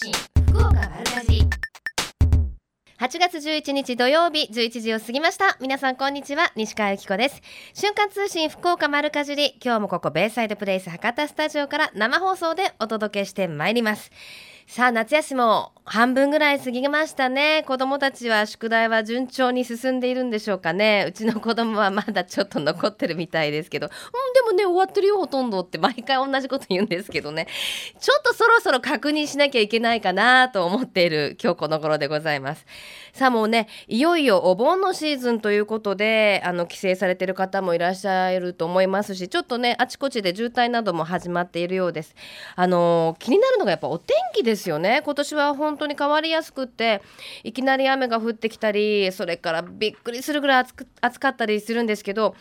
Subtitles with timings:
[0.00, 0.12] 信
[0.52, 1.40] 福岡丸かじ
[3.00, 5.56] 8月11日土曜日11時を過ぎました。
[5.60, 7.42] 皆さんこんにちは西川由紀子です。
[7.74, 9.58] 瞬間通信福岡丸かじり。
[9.60, 14.12] 今日もここベイサイドプレイス博多スタジオから生放送でお届けしてまいります。
[14.70, 17.64] さあ夏休みも半分ぐらい過ぎましたね。
[17.66, 21.06] 子どもたちは宿題は順調に進んでいるんでしょうかね。
[21.08, 23.86] うちの子どもはまだちょっと残ってるみたいですけど。
[23.86, 23.90] うん
[24.34, 27.46] でもね終わってるよほとんどって毎回同じこと言うんですけどね。
[27.98, 32.66] ちょっとそろそろ確認しなきゃいけないかなと思っている今日この頃でございます。
[33.18, 42.14] さあもうねいよいよお盆のシーズンということであの帰省されてる方もいらっしゃると思いますしちょっとねあちこちで渋滞なども始まっているようです
[42.54, 47.02] あの気になるのがやっぱお天気ですよね今年は本当に変わりやすくって
[47.42, 52.36] いきなり雨が降ってきたりそれからびっくりするぐらい暑く暑かったりするんですけど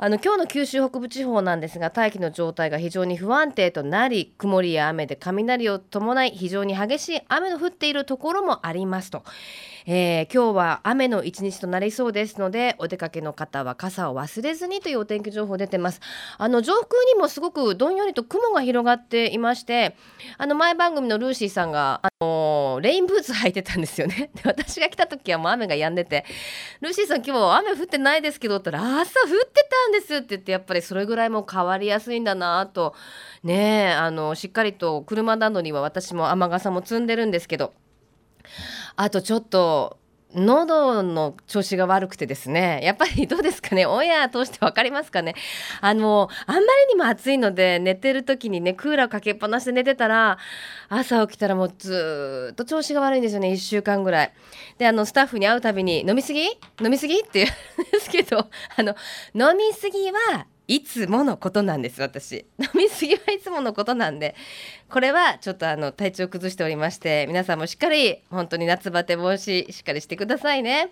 [0.00, 9.24] あの今日の九州北部地方なんですが大気の状態が非常に不安定となり曇りや雨で雷を伴い非常に激しい雨の降っているところもありますと。
[9.90, 16.00] えー、今日は雨の一日となりそうですのでお出かけの方は傘を忘れずにというお天気情報出てます。
[16.36, 19.96] あの上空にもすごくどんよりと雲が広がっていまして
[20.36, 24.28] あの前番組のルーシーさんがあのレインブーツ履いてたんですよね。
[24.36, 26.26] で私が来た時はもう雨が止んでて
[26.82, 32.94] ルーシーさん今日雨降ってないですけどって言ったら朝降ってたんですって言ってやっぱりそれぐらいも変わりやすいんだなと
[33.42, 37.72] ねあのしっかりと車などには私も雨傘も積んでるんですけど
[38.96, 39.98] あとちょっと
[40.34, 42.80] 喉の調子が悪くてですね。
[42.82, 43.86] やっぱりどうですかね。
[43.86, 45.34] オンエア通して分かりますかね。
[45.80, 50.36] あのあんまりにも暑いので寝てる時にねクーラーかけっぱなしで寝てたら
[50.90, 53.48] 朝起きたらもうずっと調子が悪いんですよね。
[53.52, 54.32] 1週間ぐらい。
[54.76, 56.42] であのスタッフに会うたびに「飲みすぎ？
[56.82, 57.46] 飲みすぎ?」って言う
[57.82, 58.94] んですけどあの
[59.34, 62.44] 飲みすぎはいつものことなんです私。
[62.58, 64.34] 飲みすぎはいつものことなんで。
[64.90, 70.90] これはちょっとあの体調崩しておりまして皆さんもしっかり本当に夏バテ防止しっかりしてくださいね。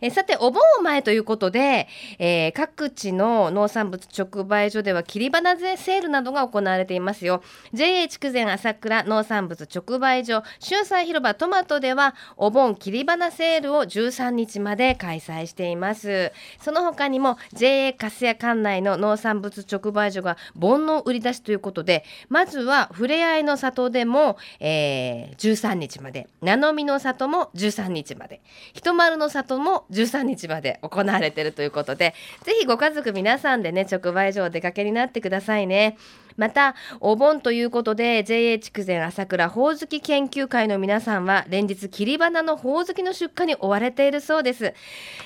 [0.00, 1.86] えさてお盆を前ということで、
[2.18, 7.42] えー、各地の農産物直売所では切り花セールなどが行われていますよ。
[7.74, 16.32] JA 筑前朝倉農産物直売所春菜広場トマトではお盆切り花セールを13日まで開催しています。
[16.62, 28.40] その他にも JA 粕谷管内の農産物直売所が盆の売り出しということでまずはふれあいいの里でも、えー、13日まで名の実の里も13日まで
[28.72, 32.14] 人丸の里も13日まで行われているということで
[32.44, 35.96] ぜひご家族皆さんでね直売所お出かけになってくださいね。
[36.36, 44.74] またお盆ということで JA 筑前朝倉ほおずき研究会の皆さんは連日切り花のほおずきの出荷に追われているそうです。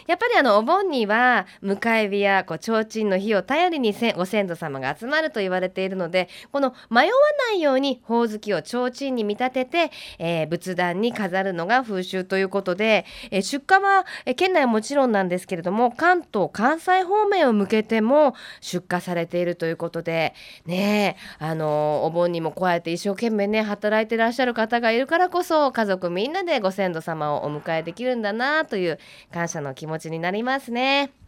[0.06, 7.12] やっぱりあのお盆には迎え火やこう提灯の火を頼りにご先祖様が集まると言われているのでこの迷わ
[7.48, 14.04] ないようにほおずきを提灯に見立てて、えー、仏壇に飾るのが風習ということで、えー、出荷は、
[14.36, 20.34] 県内はもちろんなんですけれども関東関西方面を向けても出荷されているということで
[20.66, 20.97] ねえ
[21.38, 28.98] あのお盆にもこうやって一生懸命ね働いてらっしゃる方がいるからこそ家族みんなでご先祖様をお迎えできるんだなという
[29.32, 31.27] 感謝の気持ちになりますね。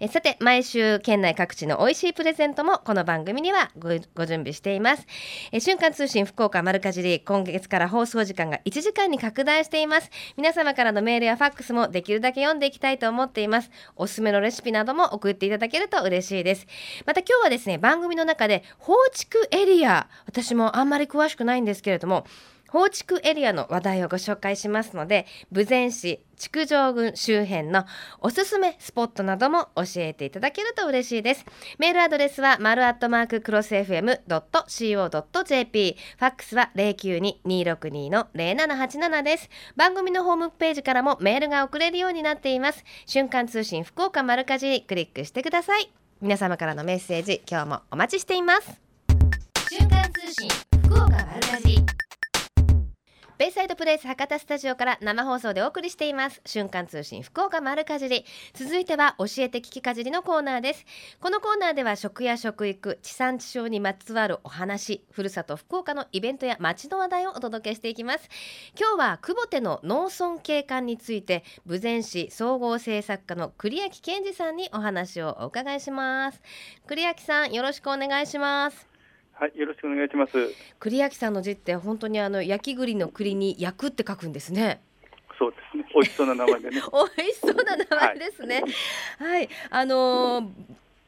[0.00, 5.06] えさて毎週県内各地の美味しいプレゼントもこの番組にはご準備しています。
[5.52, 10.10] え瞬間通信福岡丸かじり今月から放送時間が1時間に拡大しています。
[10.36, 13.70] 皆様からのメールやファックスもできるだけ読んでいきたいと思っています。
[13.96, 16.66] おすすめのレシピなども送っていただけると嬉しいです。
[17.06, 22.24] また今日はですね番組の中で放築エリア私もあんまり詳しくないんですけれども
[22.70, 27.84] 放築エリアの話題をご紹介しますので豊前市築城郡周辺の
[28.20, 31.44] おすすめスポットなども教えていただけると嬉しいです。
[31.78, 34.36] メールアドレスは丸アットマーククロス FM.co.jp
[36.18, 39.50] ファックスは092262の0787です。
[39.76, 42.84] 番組のホームページからもメールが送れるようになっています。
[43.04, 45.92] 瞬間通信福岡丸かじりクリックしてください。
[46.22, 48.80] 皆様からのメッセージ今日もお待ちしています。
[49.68, 50.48] 瞬間通信
[50.84, 51.99] 福岡丸かじり。
[53.40, 56.42] ベイサイドプレイス博多スタジオから生放送でお送りしています。
[56.44, 58.26] 瞬間通信福岡丸かじり。
[58.52, 60.84] 続いては教えて聞きかじりのコーナーです。
[61.22, 68.28] このコーナーでは食や食育地産地消にまつわるお話ふるさと福岡のイベントや街の話題をお届けしていきます。
[68.78, 76.42] 今日は久保手の農村景観について豊前市総合政策課の栗焼健二さんにお話をお伺いします。
[76.86, 78.89] 栗焼さんよろしくお願いします。
[79.40, 80.54] はい、よろしくお願いします。
[80.78, 84.82] 栗焼さんの字って本当にあの焼き栗の栗に焼くって書くんですね。
[85.38, 85.86] そうですね。
[85.94, 86.82] 美味しそうな名前でね。
[87.16, 88.62] 美味しそうな名前ですね。
[89.18, 90.48] はい、はい、あのー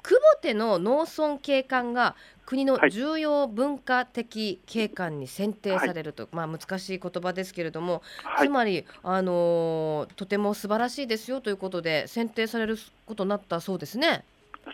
[0.04, 8.50] 久保手の農村景観が国のはい重要文化的景観に選定されると、まあ難しい言葉ですけれども、はいつ。
[8.50, 14.24] まりあのーとても素晴らしいですよということで選定されることになったそうですね。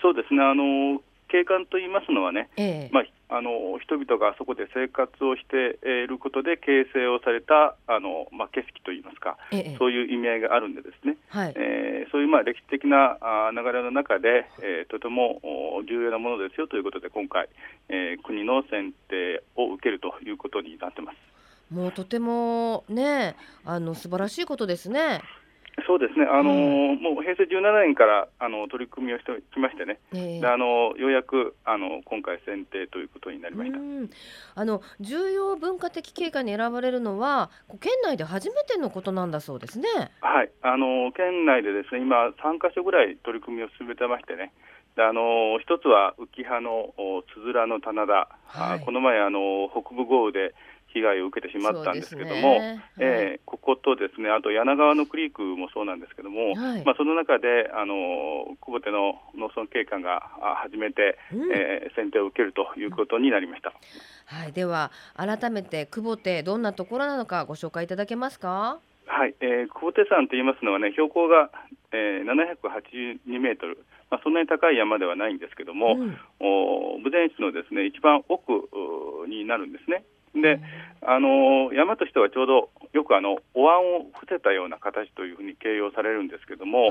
[0.01, 0.45] そうですね。
[0.45, 11.17] あの景観と言いますのはね、ええまああの人々がそこで生活をしていることで形成をされたあのまあ景色といいますか、ええそういう意味合いがあるんでですね。
[11.29, 11.55] はい。
[11.57, 15.41] えーそういうまあ歴史的なあ流れの中で、えーとても
[15.77, 17.49] お重要なものですよということで今回、
[17.91, 21.19] えー国の選定を受けるということになってます。
[21.71, 25.21] もうとてもねあの素晴らしいことですね。
[25.87, 30.41] そうですね、あのうもう平成17年からあの取り組みをしてきましてね、ええ。
[30.41, 33.79] であのようやくあの今回選定ということになりました。
[33.79, 34.11] うん。
[34.55, 39.89] あの重要文化的景観に選ばれるのは県内で初めてのことなんだそうですね。
[40.21, 44.53] はい、あの県内でですね今、3か所ぐらい取り組みを進めてましてね、
[44.97, 48.13] であの一つは浮羽のおつづらの棚田、
[48.47, 48.79] はい。
[48.79, 50.55] あこの前あの、北部豪雨で
[50.93, 52.59] 被害を受けてしまったんですけども、ね。
[52.59, 52.81] はい。
[53.01, 56.85] えーこことですねあと柳川のクリークもそうなんですけども、はい。
[56.85, 61.53] まあ、その中であの久保手の農村景観があ初めて、うん。
[61.53, 63.73] えー選定を受けるということになりました。
[64.27, 68.79] はい、では改めて久保手どんなところなのかご紹介いただけますか？
[69.07, 71.51] はい、えー、久保手山と言いますのはね、標高が、
[71.93, 73.79] えー、782メートル、
[74.11, 76.19] まあ、そんなに高い山ではないんですけども、うん。
[76.41, 80.05] お豊前市のですね一番奥うになるんですね。
[80.35, 80.61] で、
[81.03, 86.91] あのー山としてはちょうどよくあのお椀を伏せたような形というふうに形容されるんですけども。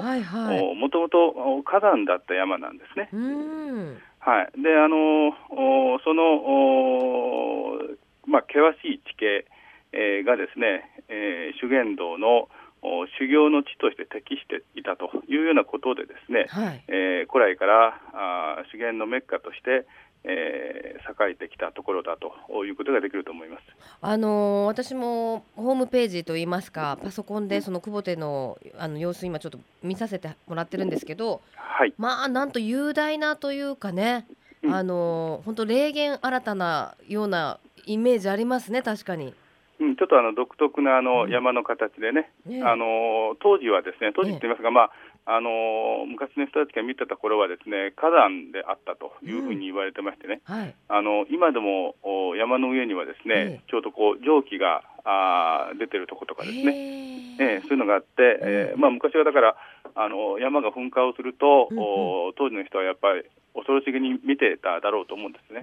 [0.75, 3.09] もともと火山だった山なんですね。
[3.13, 3.97] うん。
[4.19, 7.79] はい、であのおそのお
[8.27, 9.45] まあ険しい地形、
[9.93, 12.49] えーがですね、えー修験道の
[12.83, 16.83] お修行の地として適していたというようなことでですね、はい。
[16.87, 19.85] えー古来からあー修験のメッカとして、
[20.27, 23.63] えー栄えてきたところだということができると思います。
[24.01, 34.27] あのー私もホームページといいますかパソコンでその久保手のあの様子今ちょっと見させてもらってるんですけどはい、まあなんと雄大なというかね
[34.63, 34.73] うん。
[34.73, 39.33] あのー本当霊言新たなようなイメージありますね確かに。
[39.79, 41.31] うん、ちょっとあの独特なあのうん。
[41.31, 44.91] 山の形でね、ねあの当時はですね当時って言いますか、まあ
[45.29, 50.73] あの昔の人たちが見てた頃はですね火山であったというふうに言われてましてね、はい。
[50.87, 53.61] あの今でもお山の上にはですね、ええ。
[53.67, 58.79] ちょうどこう蒸気があー出てるとことかですね、へええそういうのがあって、ええ。
[58.79, 59.55] まあ、昔はだから
[59.95, 61.83] あの山が噴火をすると、うんうん。
[61.83, 63.23] お当時の人はやっぱり
[63.53, 65.59] 恐ろしげに見てただろうと思うんですね。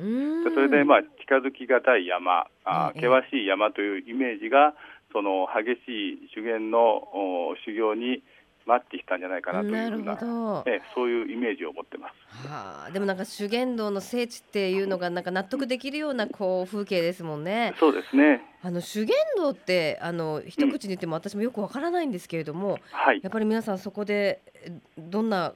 [0.53, 4.75] それでまあ近づきがたい山、あええ険しい山というイメージが
[5.13, 8.23] その激しい修験のお修行に
[8.67, 10.27] マッチしたんじゃないかなというふうなほ
[10.65, 10.65] ど。
[10.67, 12.49] ええそういうイメージを持ってます。
[12.49, 17.75] はあ、でもなんか修験道の聖地っていうのがなんか納得できるようなこう風景ですもんね。
[17.79, 18.43] そうですね。
[18.63, 23.21] あの修験道ってあの一口に言っても私もよくわからないんですけれども、はい。
[23.23, 25.53] やっぱり皆さんそこでえどんな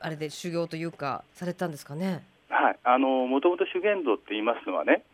[0.00, 2.22] あれで修行というかされたんですかね？
[2.50, 2.78] はい。
[2.84, 5.04] あのもともと修験道って言いますのはね、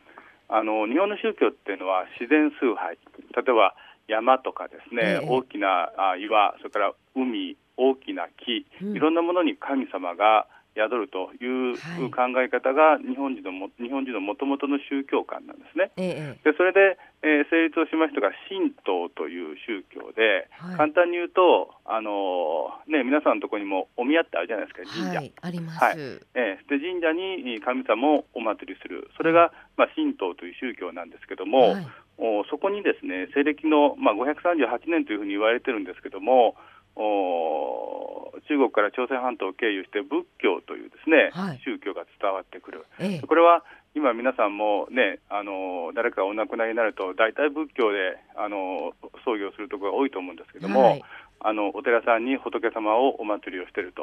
[0.48, 2.98] あの日本の宗教っていうのは自然崇拝、
[3.36, 3.74] 例えば
[4.08, 5.26] 山とかですね、ええ。
[5.28, 8.96] 大きなあ岩、それから海、大きな木、うん。
[8.96, 12.10] いろんなものに神様が宿るというはい。
[12.10, 15.90] 考え方が日本人のも日本人のもともとの宗教観なんですね。
[15.96, 16.50] ええ。
[16.50, 20.76] でそれで、えー成立をしましたが神道という宗教で、はい。
[20.76, 25.84] 簡単に言うと、あのーね、皆さんのところにもお宮ってあるじゃないですか神社、はいあります。
[25.84, 25.94] はい。
[26.34, 29.10] えーで神社に神様をお祭りする。
[29.16, 31.86] それが、まあ、神道という宗教なんですけども、はい
[32.18, 36.56] おそこにですね西暦の、まあ、538年というふうに言われてるんですけども
[36.98, 41.60] お中国から朝鮮半島を経由して仏教というですね、はい。
[41.62, 42.86] 宗教が伝わってくる。
[42.98, 43.26] ええ。
[43.26, 43.62] これは
[43.94, 48.92] 今皆さんもね、あの誰かがお亡くなりになると大体仏教であの
[49.24, 51.02] 葬儀をするところが多いと思うんですけども、はい。
[51.40, 54.02] あのお寺さんに仏様をお祭りをしていると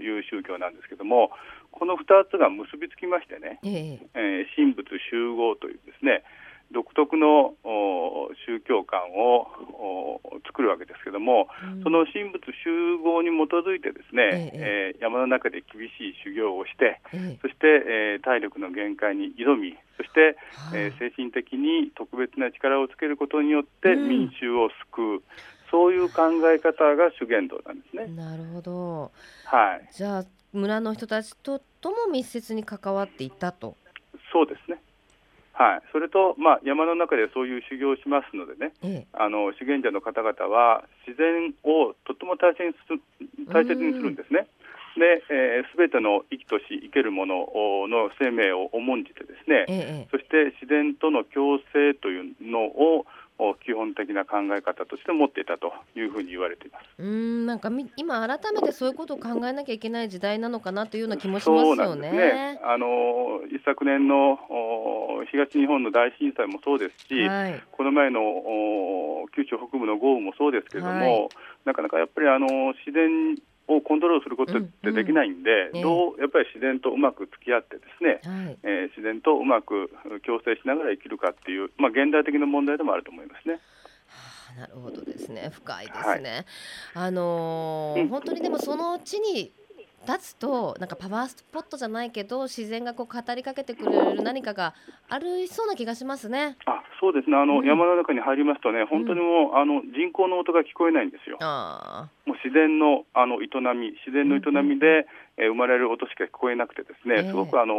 [0.00, 1.30] いう宗教なんですけども、
[1.70, 4.08] この2つが結びつきましてね、ええ。
[4.14, 6.24] えー神仏集合というですね
[6.72, 20.36] 独特のお宗教観をお作るわけですけども、うんその神仏集合に基づいてですね、ええー山の中で厳しい修行をして、ええそして、えー体力の限界に挑み、そして、
[20.74, 25.22] えーは精神的に特別な力をつけることによってうん民衆を救う、
[25.70, 28.04] そういう考え方が修験道なんですね。
[28.04, 29.12] あなるほど。
[29.44, 33.76] はい、じゃあ村の人たちととも密接に関わっていたと。
[34.32, 34.78] そうですね。
[35.56, 39.16] はい、それと、まあ、山の中でそういう修行をしますのでね、ええ。
[39.16, 43.00] あの修験者の方々は自然をとっても大切にする
[43.48, 44.46] 大切にするんですね。
[45.00, 47.48] で、えー、全ての生きとし生けるもの
[47.88, 53.06] の生命を重んじてですね、ええそして自然との共生というのをお
[53.64, 56.84] 基本的な考え方として持っていたというふうに言われています。
[56.98, 62.60] うーんなんかみ今改めてそういうことを考えなきゃいけない時代なのかなというような気もしますそうなよんですねね。。
[62.62, 67.62] あの一昨年のお東日本の大震災もそうですし、はい。
[67.72, 71.28] この前のお九州北部の豪雨もそうですけれども、はい
[71.66, 72.46] なかなかやっぱりあの
[72.86, 73.34] 自然
[73.68, 78.58] をコントロールすることってできないんで、うんうんどうやっぱり自然とうまく付き合ってですね、はい。
[78.62, 79.90] えー自然とうまく
[80.24, 83.54] 共生しながら生きるかっていう、まあ、現代的な問題でもあると思いますね。
[84.06, 85.50] はあなるほどですね。
[85.52, 86.46] 深いですね。
[86.94, 89.52] あのーうん本当にでもその地に
[90.06, 94.74] 立つとなんかパワースポットじゃないけど自然がこう語りかけてくれる何かが
[95.08, 96.56] ありそうな気がしますね。
[96.64, 101.38] あそうですねあの、うん山の中に入りますとね、本当にもう、あの人工の音が聞こえないんですよ。
[101.40, 107.74] あもう自然のあの営み、自然の営みで、えー生まれる音しか聞こえなくてですね、ええすごくあの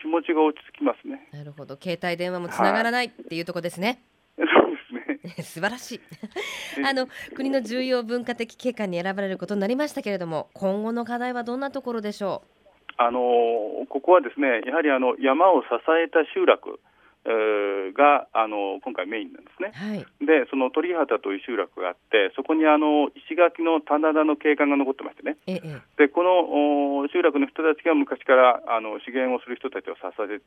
[0.00, 1.28] 気持ちが落ち着きますね。
[1.32, 1.76] あ、なるほど。
[1.76, 4.00] 携帯電話もつながらないっていうところですね。
[4.36, 5.42] そうですね。
[5.44, 6.00] 素晴らしい。
[6.84, 12.42] あの国の重要文化的景観に選ばれることになりましたけれども、今後の課題はどんなところでしょ
[12.96, 13.20] あの
[13.88, 15.68] ここはですね、やはりあの山を支
[16.04, 16.89] えた集落、えー
[17.24, 19.76] があの今回メインなんですねう。。
[19.76, 20.06] はい。
[20.24, 25.36] で、その鳥畑という集落があって、そこにあの石垣の棚田の景観が残ってましてね。
[25.46, 25.80] ええ。
[25.98, 30.40] で、このお集落の人たちが昔からあの資源をする人たちを支え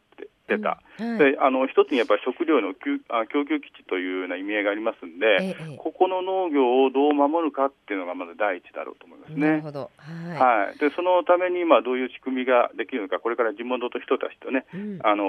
[0.50, 0.82] てた。
[1.00, 1.34] うんはい。
[1.34, 5.78] で、あの一つにやっぱり食料の供あ供給基地というような意味合いがありますんで、ええ。
[5.78, 9.48] ここの農業をどう守るかっていうのがまず第一だろうと思いますね。
[9.48, 9.92] なるほど。
[9.98, 10.66] はい。
[10.66, 15.24] はい、でそのために今どういう仕組みができるのか、これから地元の人たちとね、うんあの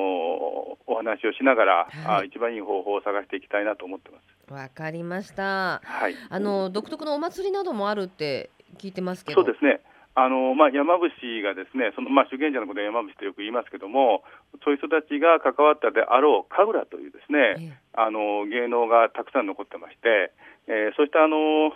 [0.87, 4.53] お話をしながら、はいあ一番いい方法を探していきたいなと思ってます。
[4.53, 5.81] わかりました。
[5.85, 9.43] はい、あの独特のお祭りなどもあるって聞いてますけど。
[9.43, 9.81] そうですね。
[10.17, 11.11] あのまあ、山伏
[11.43, 14.23] がですね、そのまあ、修験者のことで山伏とよく言いますけども、
[14.63, 20.31] そういう人たちが関わったであろう神楽というですね、えあの芸能がたくさん残ってまして、
[20.71, 21.67] えーそうしたあの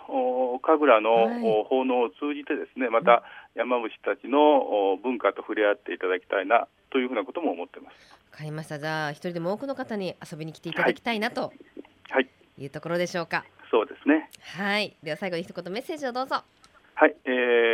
[0.55, 3.27] お神楽の、はいお奉納を通じてですね、また
[3.59, 7.93] 山伏たちのお文化と触れ合っていただきたいなというふうなことも思ってます。
[8.31, 8.79] わかりました。
[8.79, 11.53] じゃあ一人でも多くの方に遊びに来ていただきたいなと
[12.09, 12.27] はい、
[12.57, 13.45] いうところでしょうか。
[13.71, 14.29] そうですね。
[14.57, 14.95] はい。
[15.03, 16.43] では最後に一言メッセージをどうぞ。
[16.95, 17.29] はい、え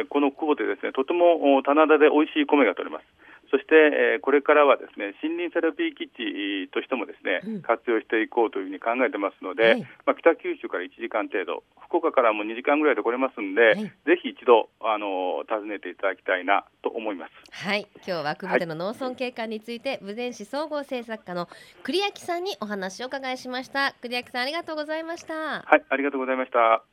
[0.06, 3.06] ーこの久保でですね、とてもお棚田で美味しい米が取れます。
[3.52, 3.76] そして、
[4.16, 17.32] えーこれからはですね、森林セラピー基地としてもですね、うん活用していこうというふうに考えてますので、はいまあ、北九州から1時間程度、福岡からも2時間ぐらいで来れますんで、いぜひ一度、あの訪ねていただきたいなと思います。
[17.52, 17.88] はい。
[17.98, 21.48] 今日は久保での農村景観について、豊前市総合政策課の
[21.84, 23.94] 栗焼さんにお話を伺いしました。
[24.02, 25.34] 栗焼さんありがとうございました。
[25.62, 26.84] はい、ありがとうございました。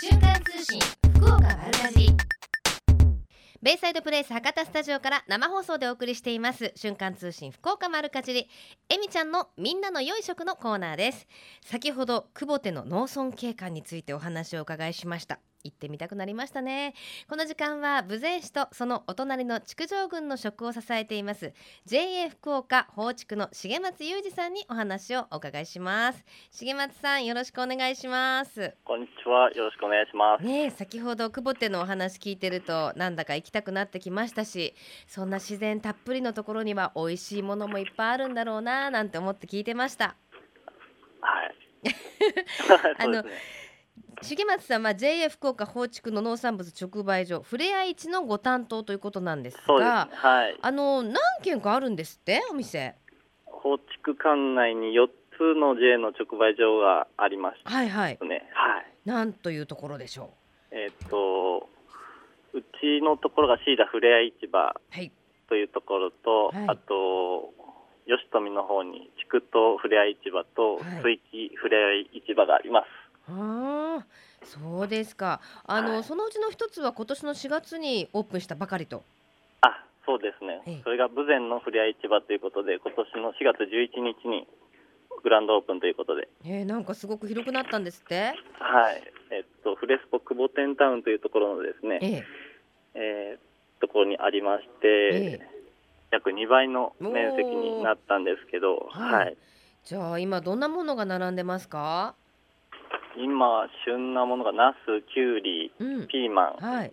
[0.00, 0.80] 瞬間通信
[1.16, 2.37] 福岡丸かじり
[3.60, 6.72] ベイサイドプレイス博多スタジオから生放送でお送りしています。
[6.76, 8.48] 瞬間通信福岡丸かじり。
[8.88, 11.26] えみちゃんのみんなの良い食のコーナーです。
[11.64, 15.40] 先ほど久保手の農村景観についてお話をお伺いしました。
[15.64, 16.94] 行ってみたくなりましたね
[17.28, 21.52] この時間は豊前市とそのお隣の築城郡の食を支えています
[21.84, 29.50] JA 福岡放畜の重松裕二さんにお話をお伺いします重松さんよろしくお願いしますこんにちは。
[29.52, 30.44] よろしくお願いします。
[30.44, 34.74] ねえ先ほど久保手のお話聞いてるとなんだか行きたくなってきましたし
[35.06, 40.16] そんな自然たっぷりのところには美味しいものもいっぱいあるんだろうななんて思って聞いてました
[41.20, 41.54] はい。
[42.98, 43.30] あのね。
[44.22, 49.58] 重松さんは JA 福岡放畜の農産物直売所ふれあい市のご担当ということなんです。
[49.66, 50.56] がはい。
[50.60, 52.42] あの何軒かあるんですって？
[52.50, 52.96] お店
[53.44, 58.48] 放畜管内に4つの JA の直売所がありましはいはいたね。
[58.52, 58.86] はい。
[59.04, 60.30] なんというところでしょ
[60.70, 61.68] えっ、と、
[62.52, 65.12] うちのところがシーダふれあい市場うはい
[65.48, 67.54] というところと、はいあと、
[68.06, 73.07] 吉富の方に地区とふれあい市場とはい水木ふれあい市場があります。
[73.30, 74.06] ああ
[74.44, 75.40] そうですか。
[75.66, 76.04] あの、はい。
[76.04, 79.02] そのうちの一つは今年の4月にオープンしたばかりと。
[79.60, 80.62] あ、そうですね。
[80.66, 80.80] ええ。
[80.82, 84.46] それが豊前のふれあい市場ということで、今年の4月11日に
[85.22, 88.32] グランドオープンということで、えー、なんかすごく広くなったんですって？
[88.60, 92.24] はい、えっと、フレスポ久保店タウンというところのですね、ええ。
[92.94, 93.48] えー
[93.80, 95.48] ところにありまして、ええ。
[96.10, 99.24] 約2倍の面積になったんですけど、はい。
[99.26, 99.36] はい、
[99.84, 102.14] じゃあ今どんなものが並んでますか？
[103.22, 106.06] 今、旬なものがナス、キュウリ、うん。
[106.08, 106.92] ピーマン、はい。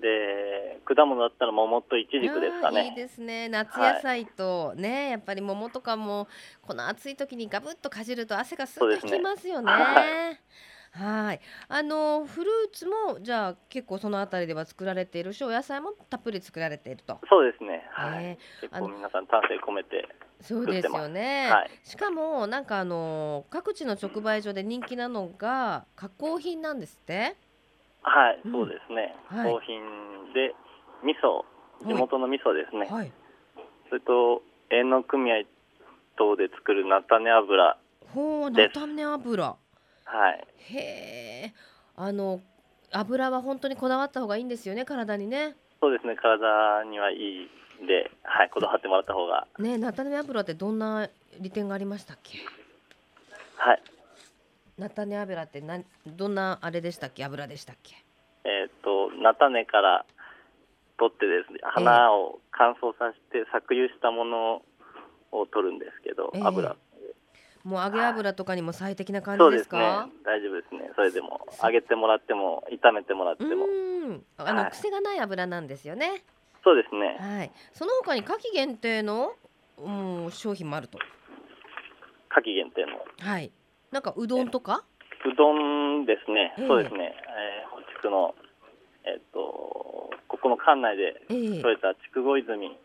[0.00, 2.96] で、果物だったら桃とイチジクですかあーいいね。
[2.96, 3.48] ですね。
[3.48, 6.28] 夏野菜とね、やっぱり桃とかも
[6.62, 9.72] この暑い時にガブッとかじると汗がすぐ引きますよね。
[10.94, 11.40] はい。
[11.68, 17.18] あのフルーツもじゃあ結構そのあたりでは作られているしお野菜もたっぷり作られていると。
[17.28, 17.84] そうですね。
[17.90, 18.24] はい。
[18.24, 18.38] ね。
[18.60, 20.08] 結あの構皆さん丹精込めて、
[20.40, 21.70] そうですよね、はい。
[21.82, 27.34] しかもなんかあの各地の直売所で人気なのが加工品なんですって。
[28.02, 28.52] はい、うん。
[28.52, 29.16] そうですね。
[29.26, 29.50] はい。
[29.50, 30.54] 商品で
[31.02, 32.86] 味噌、地元の味噌ですね。
[32.88, 33.12] はい。
[33.88, 35.42] それと営農組合
[36.16, 37.78] 等で作る菜種油、
[38.14, 38.78] ほうです。
[38.78, 39.56] 菜種油
[40.04, 40.46] はい。
[40.58, 41.54] へえ
[41.96, 42.40] あの
[42.92, 46.16] 油は本当にこだわった方がいいんですよね体にねそうですね。
[46.16, 47.50] 体にはいい
[47.82, 51.08] んで、はい、こだわってもらった方が、ね菜種油ってどんな
[51.40, 52.38] 利点がありましたっけ？
[53.56, 53.82] はい。
[54.78, 57.24] 菜種油ってなんどんなあれでしたっけ？
[57.24, 57.96] 油でしたっけ？
[58.44, 60.06] えっ、と菜種から
[60.98, 64.62] 取ってですね、花を乾燥させて搾油したもの
[65.32, 66.76] を取るんですけど、ええ油。
[67.64, 69.80] もう揚げ油とかにも最適な感じでそうですすね。
[69.80, 70.08] か。
[70.24, 70.90] 大丈夫ですね。
[70.94, 73.64] それでも揚げてもらっても炒めてもらってうも、
[74.36, 74.70] あの、はい。
[74.70, 76.24] 癖がない油なんですよね。
[76.62, 77.16] そうですね。
[77.18, 77.52] はい。
[77.72, 79.32] その他に夏季限定の、
[79.78, 79.90] う
[80.28, 80.98] ん、商品もあると。
[82.28, 83.02] 夏季限定の。
[83.18, 83.50] はい。
[83.90, 84.84] なんかうどんとか？
[85.24, 86.54] うどんですね。
[86.58, 86.66] ええ。
[86.68, 87.14] そうですね。
[87.16, 88.34] えー、本地区の
[89.06, 91.62] えっ、とここの館内でええ。
[91.62, 92.76] 取れた筑後泉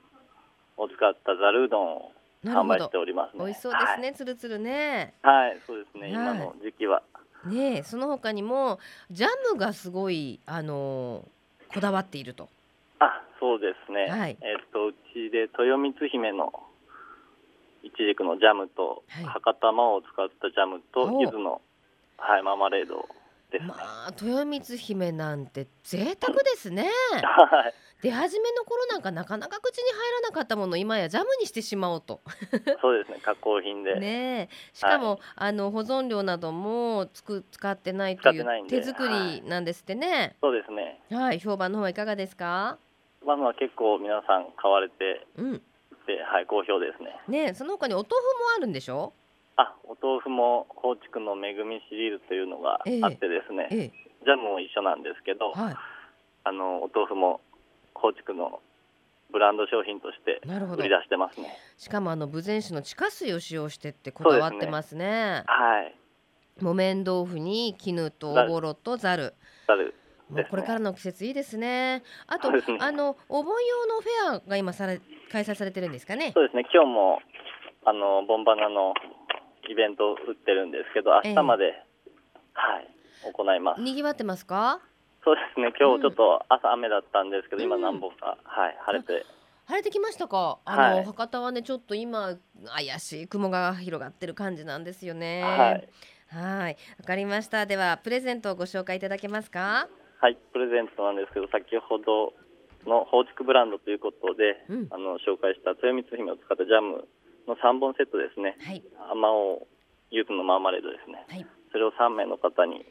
[0.78, 2.12] を使ったざるうどんを
[2.43, 3.43] 販売しておりますね。
[3.43, 5.50] 美味しそうですね、つるつるねはい。
[5.50, 6.01] はい、そうですね。
[6.03, 7.03] はい今の時期は
[7.46, 8.79] ねえその他にも
[9.12, 12.50] ジャムがすごいあのーこだわっていると
[13.00, 14.08] あ、そうですね。
[14.08, 16.51] はいえっ、とうちで豊光姫の
[17.84, 21.62] いちじくのジャムと、はい博多まを使ったジャムおと柚子の
[22.17, 23.08] はいマーマレード
[23.51, 23.67] ですね。
[23.67, 26.89] まあ豊光姫なんて贅沢ですね
[27.22, 27.74] はい。
[28.01, 32.22] 出始めの頃なんかなかなか口に入らなかったものを今やジャムにしてしまおうと。
[32.82, 33.20] そうですね。
[33.22, 34.00] 加工品で。
[34.00, 34.56] ねえ。
[34.74, 40.38] しかも、あの保存料などもつく使ってないという手作りなんですってね。
[40.41, 41.01] そうですね。
[41.12, 42.77] はい、評判の方はいかがですか？
[43.25, 45.60] まあまあ結構皆さん買われてうん。
[46.06, 47.20] てはい好評ですね。
[47.27, 48.20] ねえその他にお豆腐も
[48.58, 49.12] あるんでしょ？
[49.58, 53.68] あ、お豆腐も高知区のめぐみシリーズというのがあってですね。
[53.72, 53.91] ええ。
[54.24, 55.78] ジャムも一緒なんですけど、は
[56.45, 57.41] あのお豆腐も
[57.93, 58.62] 高知区の
[59.32, 61.56] ブランド商品として売り出してますね。
[61.78, 65.43] しかもあの豊前市の地下水を使用してってこだわってますね。
[65.45, 65.95] はい。
[66.60, 69.34] 木綿豆腐に絹とおぼろとざる
[69.67, 69.93] ざる
[70.30, 72.04] もうこれからの季節いいですね。
[72.28, 72.62] あと、ね。
[72.80, 74.99] あのお盆用のフェアが今され
[75.32, 76.32] 開催されてるんですかね。
[76.34, 76.65] そうですね。
[76.73, 77.19] 今日も
[77.86, 78.93] あのボンバナの
[79.69, 81.65] イベントを売ってるんですけど、明日まで、
[82.54, 82.88] はい
[83.32, 83.82] 行います。
[83.82, 84.82] にぎわってますか？
[85.23, 85.73] そうですね。
[85.79, 87.82] 今日ちょっと朝雨だったんですけど、今うん。
[87.82, 89.25] 何本かはい晴れて、
[89.65, 90.60] 晴れてきましたか？
[90.65, 91.05] あの、はい。
[91.05, 92.36] 博多はねちょっと今
[92.67, 95.43] 怪しい雲が広がってる感じなんですよね。
[95.43, 95.89] はい。
[96.29, 96.77] はい。
[96.99, 97.65] わかりました。
[97.65, 99.88] ではプレゼントをご紹介いただけますか？
[100.21, 102.34] はいプレゼントなんですけど、先ほど
[102.86, 104.88] の放築ブランドということで、うん。
[104.91, 107.08] あの紹介した豊光姫を使ったジャム
[107.47, 108.55] の3本セットですね。
[108.65, 108.84] はい。
[109.12, 109.67] あまおう
[110.12, 111.25] 柚子のマーマレードですね。
[111.27, 111.45] はい。
[111.71, 112.86] それを3名の方に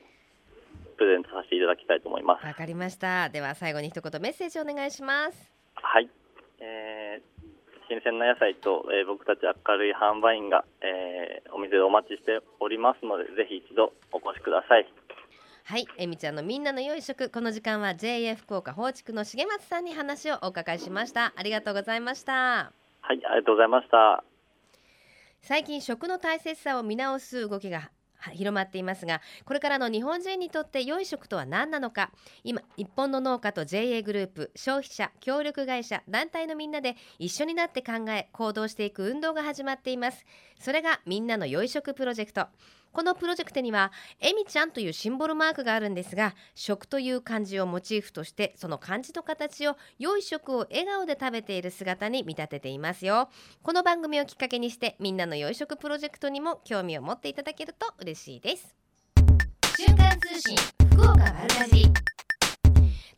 [0.98, 2.44] プレゼントさせていただきたいと思います。
[2.44, 3.28] わかりました。
[3.30, 5.52] では最後に一言メッセージお願いします。
[5.74, 6.10] はい、
[6.60, 7.38] えー
[7.88, 14.86] 新鮮な野菜と、えー僕たち明るい販売員が、えーお店でお待ちしておりますのでぜひ一度お越しください。
[15.64, 15.86] はい。
[15.96, 17.30] えみちゃんのみんなの良い食。
[17.30, 21.32] この時間は JA 福岡放築の重松さんに話をお伺いしました。
[21.36, 22.32] ありがとうございました。
[23.00, 23.20] はい。
[23.24, 24.24] ありがとうございました。
[25.40, 27.90] 最近食の大切さを見直す動きがは
[28.32, 32.10] 広まっていますがこれからの日本人にとって良い食とは何なのか。
[32.44, 40.24] 今日本の農家と JA グループ消費者協力会社団体のみんなで一緒になって考え行動していく運動が始まっています。
[40.58, 42.46] それがみんなの良い食プロジェクト。
[42.92, 53.28] このプロジェクトにはえみちゃんというシンボルマークがあるんですが食という漢字をモチーフとしてその漢字と形を良い食を笑顔で食べている姿に見立てていますよ。
[53.62, 58.74] この番組をきっかけにしてみんなの良い食プロジェクトにも興味を持っていただけると嬉しいです。
[59.76, 60.56] 瞬間通信
[60.90, 62.17] 福岡丸かじ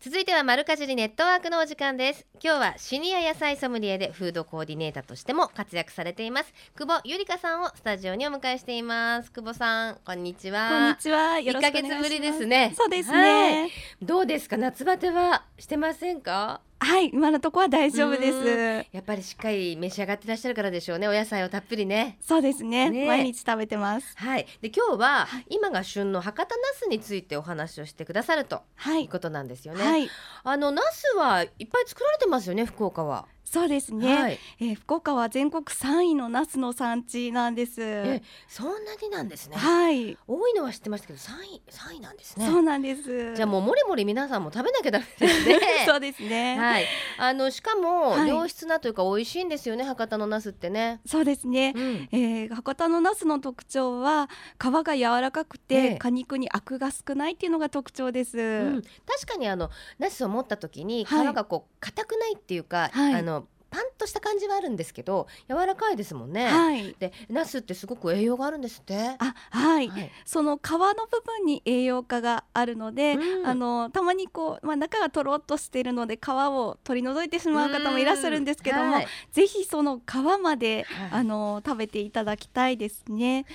[0.03, 2.27] 続いては丸かじりネットワークのお時間です。
[2.43, 6.55] 今日はシニア野菜ソムリエでフードコーディネーターとしても活躍されています。
[6.75, 9.31] 久保ゆりかさんをスタジオにお迎えしています。
[9.31, 10.71] 久保さんこんにちは。
[10.71, 11.39] こんにちは。
[11.41, 11.99] よろしくお願いします。
[11.99, 12.73] 一ヶ月ぶりですね。
[12.75, 13.69] そうですはね。
[14.01, 14.57] どうですか？
[14.57, 16.63] 夏バテはしてませんか？
[16.81, 18.87] はい、今のところは大丈夫でうす。
[18.93, 21.07] やっぱりしっかり召し上がってらっしゃるからでしょうね。
[21.09, 22.17] お野菜をたっぷりね。
[22.21, 22.91] そうですね。
[22.91, 23.07] ね。
[23.07, 24.15] 毎日食べてます。
[24.17, 24.47] はい。
[24.63, 25.47] で今日ははい。
[25.51, 30.09] 今が旬の博多ナスについてお話をしてくださるとはいいうことなんですよね、はい、
[30.45, 37.83] あのナスはいっぱい作られてますよね福岡はそうですね、はい、えー福岡は全国3位のナスの産地なんです。
[37.83, 39.57] えそんなになんですね。
[39.57, 42.47] はい、多いのは知ってましたけど三位三位なんですね。
[42.47, 43.35] そうなんです。
[43.35, 45.61] じゃあもうもりもり皆さんも食べなきゃダメですね。
[45.85, 46.87] そうですね、はい、
[47.19, 48.29] あのしかもはい。
[48.29, 51.01] 良質なというか美味しいんですよね、博多のナスってね。
[51.05, 55.97] そうですね、うん、えー博多のナスの特徴は皮が柔らかくて、ええ。
[55.97, 61.35] 果肉にアクが少ないっていうのが特徴です、うん、確かにあのナスを持った時に皮はい。
[61.35, 63.15] がこう硬くないっていうか、はい。
[63.15, 63.40] あの
[63.71, 66.47] パンとした感じはあるんですけど柔らかいですもんね。
[66.47, 68.97] はいでナスってすごく栄養があるんですって？
[69.19, 83.47] あはい、はいその皮の部分に栄養価があるので、うんあのたまにこう、まあ、中がとろっとしているので皮を取り除いてしまう方もいらっしゃるんですけども、はいぜひその皮まで、はいあの食べていただきたいですね。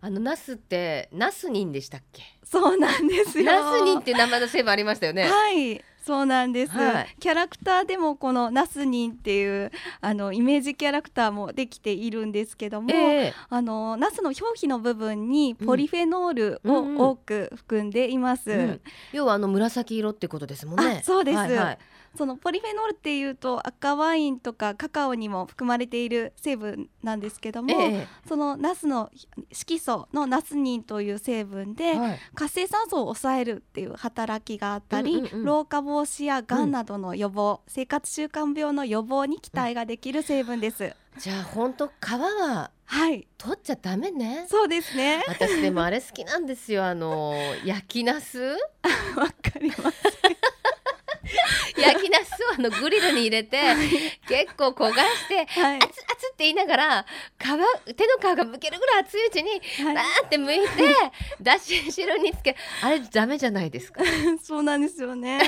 [0.00, 2.22] あのナスってナスニンでしたっけ？
[2.44, 3.44] そうなんですよ。
[3.46, 5.30] ナスニンっていう名前の成分ありましたよね。
[5.30, 5.82] はい。
[6.04, 7.16] そうなんです、はい。
[7.20, 13.34] キャラクターでもこのナスニンっていうあのイメージキャラクターもできているんですけども、ええ。
[13.48, 18.50] あのナスの表皮の部分にポリフェノールうんうんうんを多く含んでいます。
[18.50, 18.80] うん。
[19.12, 20.98] 要はあの紫色ってことですもんね。
[21.00, 21.36] あそうです。
[21.38, 21.78] はいはい
[22.16, 29.10] そのポリフェノールっていうと赤ワインとかカカオにも含まれている成分なんですけども、えそのナスの
[29.50, 40.94] 色素のナスニンという成分で、えはい活性酸素を抑えるっていう働きがあったり、うんうんうん老化防止やがんなどの予防、生活習慣病の予防に期待ができる成分です。
[41.18, 44.46] じゃあ本当皮ははい、取っちゃダメね。
[44.48, 45.22] そうですね。
[45.26, 48.38] 私でもあれ好きなんですよあの焼きナス？
[49.16, 50.02] わかります。
[51.76, 53.60] 焼きナスをあのグリルに入れて
[54.28, 57.06] 結構焦がしてはい、熱々って言いながら
[57.38, 59.50] 皮手の皮がむけるぐらい熱いうちに
[59.86, 60.94] はバーって剥いて
[61.40, 64.02] だし汁につけあれダメじゃないですか。
[64.02, 64.06] い、
[64.42, 65.40] そうなんですよね。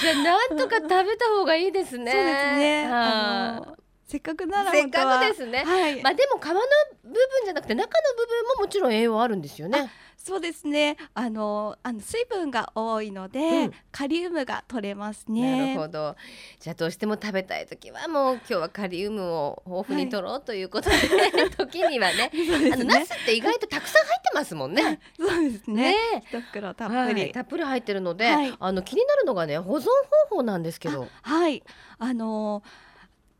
[0.00, 2.12] じゃあなんとか食べた方がいいですね。
[2.12, 2.86] そうですね。
[2.86, 6.54] あはのせっかくならいせっかくですね、はい、まあでも皮の
[7.02, 9.90] 部分じゃなくて中の部分ももちろん栄養あるんですよね
[10.26, 10.96] そうですね。
[11.14, 15.74] あのあの水分が多いので、うんカリウムが取れますなね。
[15.74, 16.16] るほど
[16.60, 20.96] じゃあどうしても食べたい時はもう今日はカリウムを豊富に取ろうということで、
[21.56, 23.06] 時にはねそうですあのナね。
[23.06, 24.98] スって意外とたくさん入ってますもんね。
[25.18, 25.94] そうですねね。
[26.30, 27.20] 一袋たっぷり。
[27.22, 29.84] はいたっぷり入ってるので、はいあの気になるのがね保存
[30.28, 31.06] 方法なんですけど。
[31.22, 31.62] はい、
[31.98, 32.62] あの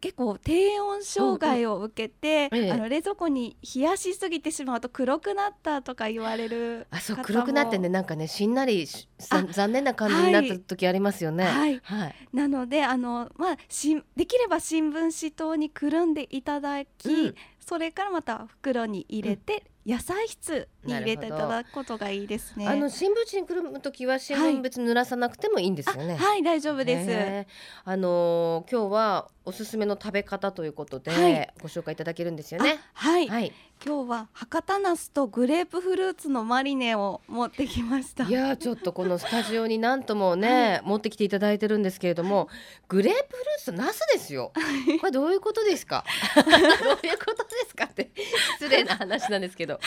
[0.00, 8.87] 結構低温障害を受けて、うんうんええあの冷蔵庫に冷やしすぎてしまうと黒くなったとか言われるあそう黒くなってねなんかねしんなり
[9.18, 11.44] 残念な感じになった時ありますよね。
[11.44, 12.14] はいはい。
[12.32, 17.35] なのであの、まあ、しできれば新聞紙等にくるんでいただき、うん
[17.66, 22.68] それからまた袋に入れて、野菜室に入れていただくことがいいですね。
[22.68, 26.16] あの新聞紙にくるむ時は新聞別に濡らさなくてもいいんですよね。
[26.20, 27.50] あはい大丈夫です。
[27.85, 32.78] あのー今日はおすすめの食べ方ということで、はいご紹介いただけるんですよね。
[32.94, 33.52] あはい、はい。
[33.85, 38.24] 今日は博多ナスとグレープフルーツのマリネを持ってきました。
[38.24, 42.48] いやーちょっとこのスタジオになんともね、持ってきていただいてるんですけれども、
[42.88, 44.52] グレープフルーツとナスですよ。
[45.00, 46.04] これどういうことですか？
[46.37, 46.44] どう
[47.06, 48.11] いうことですかって
[48.59, 49.78] 失礼な話なんですけど。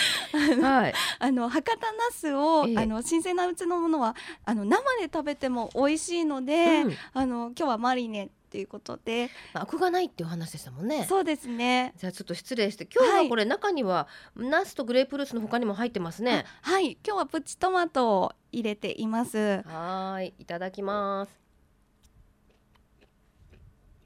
[0.62, 0.94] はい。
[1.20, 11.06] あの博多ナスを、ええあの新鮮なうちのものはあの生で食べても美味しいので、うんあの今日はマリネっていうことで、まあアクがないっていう話でしたもんね。
[11.08, 11.94] そうですね。
[11.98, 16.46] じゃあちょっと失礼して今日はこれ中にはナスとグレープフルーツの他にも入ってますね。
[16.64, 19.38] あはい、今日はプチトマトを入れています。
[19.38, 21.40] はーい、いただきます。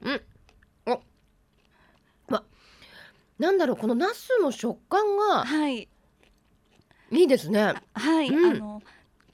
[0.02, 0.22] うん、
[0.84, 1.00] お、
[2.28, 2.44] ま、
[3.38, 5.88] なんだろう、このナスの食感がはい、
[7.10, 7.74] いいですね。
[7.94, 8.82] はい、うんあの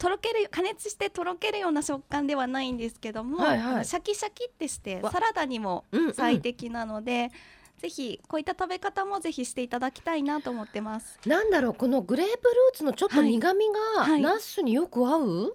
[0.01, 7.31] とろける加熱してとろけるような食感ではないんですけども、はいはいシャキシャキってしてわサラダにもうん、うん最適なので、
[7.79, 11.19] ぜひこういった食べ方もぜひしていただきたいなと思ってます。
[11.27, 15.53] なんだろう、このグレープフルーツのちょっとはい苦味がはいナスによく合う？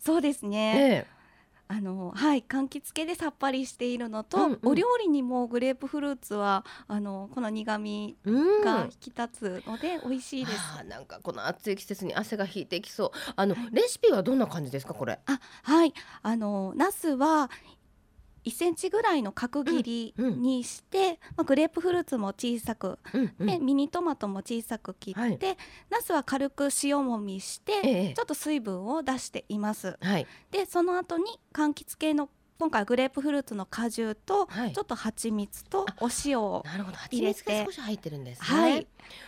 [0.00, 0.74] そうですね。
[0.76, 1.15] ええ
[1.68, 8.64] あのはい柑橘系でさっぱりしているのと、うんうんお料理にもグレープフルーツはあのこの苦味うん。
[8.64, 10.58] が引き立つので美味しいです。
[10.78, 13.10] あーなんかこの暑い季節に汗が引いてきそう。
[13.36, 15.18] あのレシピはどんな感じですか、これ？
[15.26, 17.50] あはいあのナスは
[18.46, 25.38] 1センチぐらいの角切りうんうんにして、まあ、グレープフルーツも小さく、うん、うんでミニトマトも小さく切って、はい
[25.90, 29.96] ナスは軽く塩もみして、ええちょっと水分を出しています。
[30.00, 30.26] はい。
[30.50, 34.72] でその後に柑橘系の今回グレープフルーツの果汁と、はい。
[34.72, 36.96] ちょっと蜂蜜とお塩をなるほど。
[36.96, 37.40] 蜂入れて。
[37.40, 38.86] 蜜が少し入ってるんですね、はい。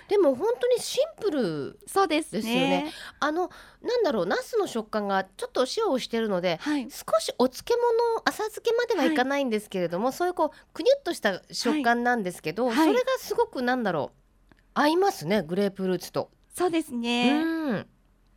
[0.09, 2.41] でも本当にシンプルそうですね。
[2.41, 2.93] ですよね。
[3.21, 3.51] あの
[3.83, 6.89] なんだろうナスの食感がちょっとお塩をしてるのではい。
[6.91, 12.77] 少しお漬物浅漬けまではいかないんですけれども、そういうこうくにゅっとした食感なんですけど、はい。
[12.77, 16.31] それがすごくなんだろう合いますねグレープフルーツと。
[16.55, 17.87] そうですね、うん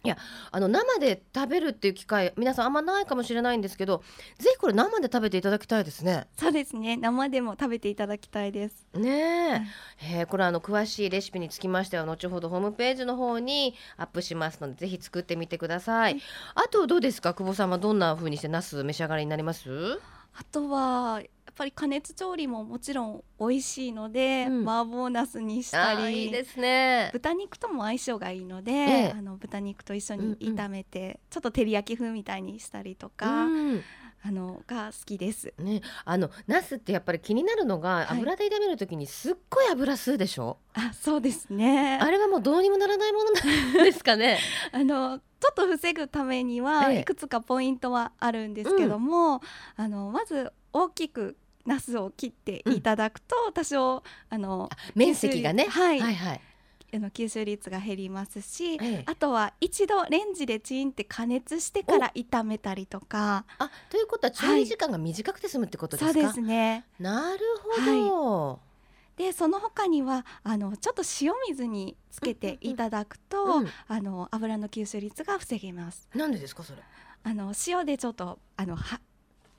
[0.03, 0.17] いや
[0.51, 4.01] あの生で食べるっていう機会皆さんあんまないかもしれないんですけど
[4.39, 6.25] ぜひこれ生で食べていただきたいですね。
[6.37, 9.67] そうですね生でも食べていただきたいですね
[10.01, 16.19] え、えーこれあの詳しいレシピにつきましては後ほどホームページの方にアップしますのでぜひ作ってみてください。
[16.55, 17.33] あとどうですか？
[17.33, 19.99] 久保さんはどんな風にしてナス召し上がりになります？
[20.33, 24.69] あとはやっぱり加熱調理ももちろん美味しいので、うん。
[24.69, 27.09] 麻婆ナスにしたりいいですね。
[27.13, 30.29] 豚肉とも相性がいいので、えあの豚肉と一緒うんうん。
[30.39, 33.81] に炒めて、ちょっと照り焼き風みたいにしたりとか、うん
[34.23, 35.53] あのが好きです。
[35.57, 38.07] ね、あのナスってやっぱり気になるのが、い。
[38.11, 40.57] 油で炒めるときにすっごい油吸うでしょ？
[40.73, 41.97] あ、そうですね。
[42.01, 44.37] あれはもうどうにもならないものなんですかね？
[44.71, 46.99] あのちょっと防ぐためにはええ。
[47.01, 49.41] いくつかポイントはあるんですけども、
[49.75, 55.65] あのまず大きくナスを切っていただくと、多少あの面積がね。
[55.67, 55.99] はい。
[55.99, 56.41] はいはい
[56.93, 59.03] あの吸収率が減りますし、ええ。
[59.05, 66.85] あとは一度レンジでチンって加熱してから炒めたりとか、あということは調理時間が短くて済むってことですか、そうですね。
[66.99, 67.39] なる
[67.77, 68.59] ほど、
[69.17, 76.09] でその他にはあのちょっと塩水につけていただくと、うんあの油の吸収率が防げます。
[76.13, 76.81] なんでですかそれ？
[77.23, 78.99] あの塩でちょっとあのは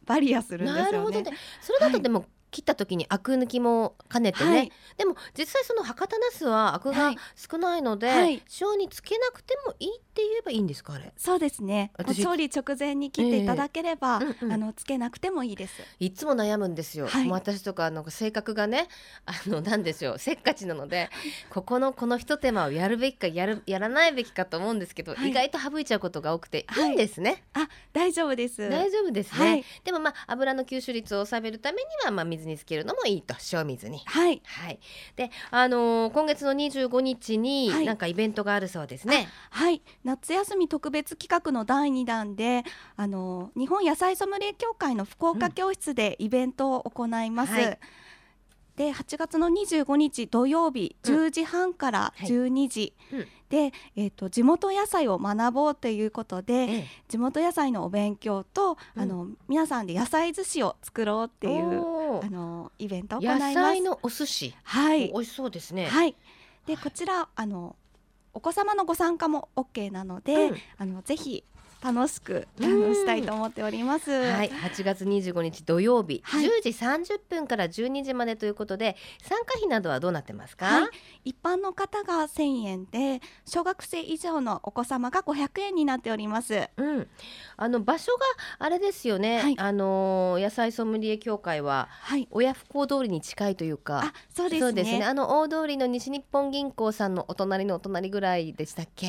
[0.04, 0.90] バリアするんですよね。
[0.90, 1.20] なるほど。
[1.22, 4.72] ねそれだとでも、切った時にアク抜きも兼ねてね、はい。
[4.98, 7.16] でも実際その博多ナスはアクがはい。
[7.34, 8.42] 少ないので、はい。
[8.60, 11.12] 塩につけなくてもいいって言えばいいんですかあれ？
[11.16, 11.92] そうですね。
[12.22, 14.52] 調理直前に切っていただければ、ええうんうん。
[14.52, 15.82] あのつけなくてもいいです。
[15.98, 17.24] いつも悩むんですよ、はい。
[17.24, 18.88] もう私とかあの性格がね
[19.24, 20.18] あのなんですよ。
[20.18, 21.08] せっかちなので
[21.50, 25.30] ここのこの一手間をやるべきかやるやらないべきかと思うんですけど、はい。
[25.30, 26.88] 意外と省いちゃうことが多くて、はい。
[26.88, 27.44] い、いんですね。
[27.54, 28.68] あ、大丈夫です。
[28.68, 29.64] 大丈夫ですね、はい。
[29.84, 34.02] でもまあ油の吸収率を抑えるためにはまあ水につけるのもいいと塩水に。
[34.04, 34.42] はい。
[34.44, 34.78] はい。
[35.16, 37.86] であのー今月の25日にはい。
[37.86, 42.64] なんかイベントがあるそうですね、はい、夏休み特別企画の第2弾で
[42.96, 47.52] あの日本野菜ソムリエ協会の福岡教室でイベントを行います。
[47.52, 47.78] はい。
[48.74, 51.14] で8月の25日土曜日うん。
[51.26, 52.28] 10時半からはい。
[52.28, 53.26] 12時、うん。
[53.50, 56.86] で、えー、と地元野菜を学ぼうということでええ。
[57.08, 59.02] 地元野菜のお勉強と、うん。
[59.02, 63.54] あの皆さんで野菜寿司を作ろうっていうあのイベントを行い野ます。
[63.54, 65.08] 菜のお寿司、はい。
[65.12, 66.16] 美味しそうですね、はい。
[66.66, 67.76] で、はいこちらあの
[68.34, 70.56] お子様のご参加も OK なので、うん。
[70.78, 71.44] あのぜひ
[71.82, 72.80] 楽しくあうん。
[72.88, 74.10] のしたいと思っております。
[74.10, 76.46] はい、8月25日土曜日、はい。
[76.46, 80.80] 10時30分から12時までということで参加費などはどうなってますか、は
[81.24, 81.30] い。
[81.30, 86.68] 一般の方が1000円で小学生以上のお子様が500円になっております。
[86.76, 87.08] うん、
[87.56, 88.20] あの場所が
[88.58, 89.54] あれですよね、はい。
[89.58, 92.28] あのー野菜ソムリエ協会ははい。
[92.30, 94.00] 親不孝通りに近いというか。
[94.04, 95.04] あ、そうですね。
[95.04, 99.08] あの大通りの西日本銀行さんのお隣のお隣ぐらいでしたっけ？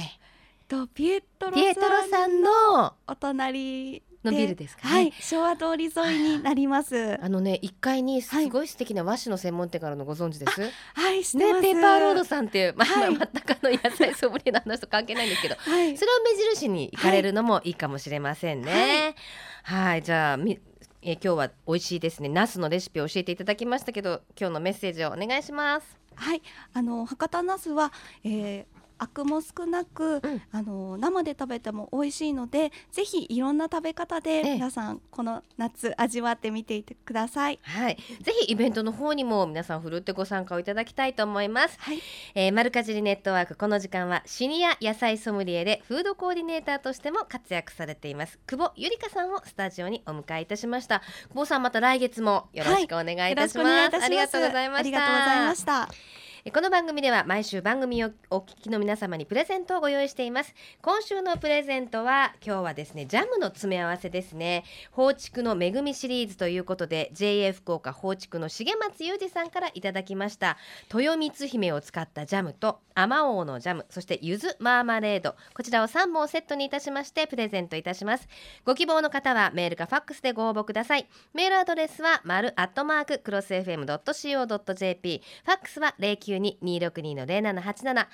[0.74, 1.58] とピエトロ
[2.04, 5.14] ささんんのお隣のビルですかねはい。
[5.20, 7.24] 昭和通り沿いになります。
[7.24, 11.18] あのね1階にすごい素敵な和紙の専門店があるのご存知です、はい。
[11.18, 11.24] ね
[11.62, 16.06] ペーパーロードさんっていう、まあはいまあ全くあの野菜ソムリエの話と関係ないんですけどはいそ。
[16.06, 19.16] れを目印に行かれるのもいいかもしれませんね。
[19.64, 20.60] はい、じゃあみ
[21.02, 22.30] えー今日は美味しいですね。
[22.30, 26.04] ナスのレシピを教えていただきましたけど、今日のメッセージをお願いします。
[26.16, 26.42] はい、
[26.74, 27.92] あの博多ナスは、
[28.24, 28.66] えー、
[29.04, 30.42] アクも少なく、うん。
[30.52, 34.54] あの生で食べても美味しいので、ぜひいろんな食べ方でええ。
[34.56, 37.60] 皆さんこの夏味わってみていてください。
[37.62, 41.78] はい、ぜひイベントの方にも皆さんふるってご参加をいただきたいと思います。
[41.80, 42.02] はい、
[42.36, 48.40] えー、マルカジリネットワークこの時間はシニア野菜ソムリエでフードコーディネーターとしても活躍されています。
[48.48, 51.02] 久保ゆりかさんをスタジオにお迎えいたしました。
[51.30, 54.06] 久保さんまた来月もよろしくお願いいたします,、くお願いいたします。
[54.06, 54.80] ありがとうございました。
[54.80, 56.23] ありがとうございました。
[56.52, 60.54] この番組では毎週番組をお聞きの皆様にプレゼントをご用意しています。
[60.82, 64.66] 今週のプレゼントは今日はですねジャムの詰め合わせですね。
[64.92, 70.58] 放築の恵みシリーズということで JA 福岡放築の重松裕二さんからいただきました。
[70.94, 75.36] 豊光姫を使ったジャムとあまおうのジャムそしてゆずマーマレード。
[75.56, 78.28] こちらを3本セットにいたしましてプレゼントいたします。
[78.66, 81.08] ご希望の方はメールかファックスでご応募ください。
[81.34, 88.08] メールアドレスは丸アットマーククロス FM.co.jp ファックスは0 9 092-262-0787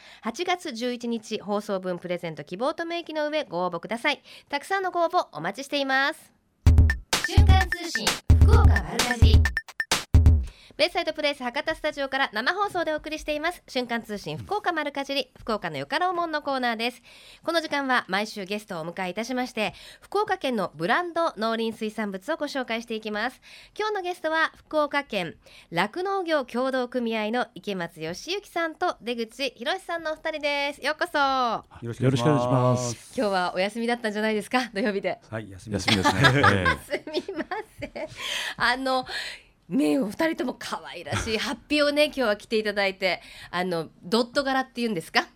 [0.46, 4.22] 月11日放送分プレゼント希望と明記の上ご応募ください。
[4.50, 6.34] たくさんのご応募お待ちしています。
[7.28, 8.06] 瞬間通信
[8.42, 9.36] 福岡丸かじ
[10.80, 17.02] ベイサイドプレイス博多スタジオから生放送でお送りしています瞬間通信福岡丸かじり福岡のよかろうもんのコーナーです
[17.44, 23.42] この時間は毎週ゲストをお迎えいたしまして福岡県のブランド農林水産物をご紹介していきます
[23.78, 25.36] 今日のゲストは福岡県
[25.70, 33.14] 酪農業協同組合の池松義之さんと出口博さんのお二人ですようこそ今よろしくお願いします。
[33.16, 34.70] 日はお休みだったんじゃないですか？
[34.74, 36.22] 土曜日ではい、休み休みですね。
[36.90, 37.46] えすみま
[37.82, 38.08] せん。
[38.56, 39.06] あの。
[39.70, 41.38] ねお二人とも可愛らしい。
[41.38, 45.28] ハッピーをね今日は着ていただいてあのドット柄っていうんですか？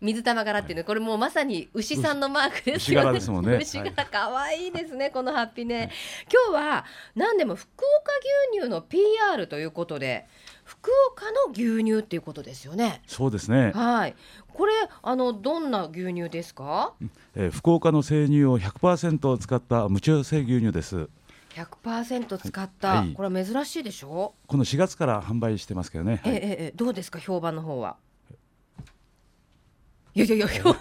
[0.00, 0.84] 水玉柄っていうの。
[0.84, 3.18] これもうまさに牛さんのマークですよね。
[3.18, 3.58] 牛柄ね。
[3.60, 5.90] 牛柄可愛いですねこのハッピーね、
[6.32, 8.12] 今日は何でも福岡
[8.54, 10.26] 牛乳の PR ということで
[10.64, 13.02] 福岡の牛乳っていうことですよね。
[13.06, 14.14] ーそうですね、はい。
[14.54, 14.72] これ
[15.02, 16.94] あのどんな牛乳ですか？
[17.34, 21.10] えー福岡の生乳を100%使った無調整牛乳です
[21.54, 23.12] 100%使った、はい。
[23.12, 24.34] これは珍しいでしょ？
[24.46, 26.34] この4月から販売してますけどね、はい。
[26.34, 26.72] ええええ。
[26.76, 27.96] どうですか評判の方は？
[30.14, 30.80] いやいやいや評判。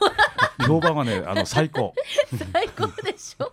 [0.68, 1.94] 評判はねあの最高。
[2.54, 3.52] 最高でしょ？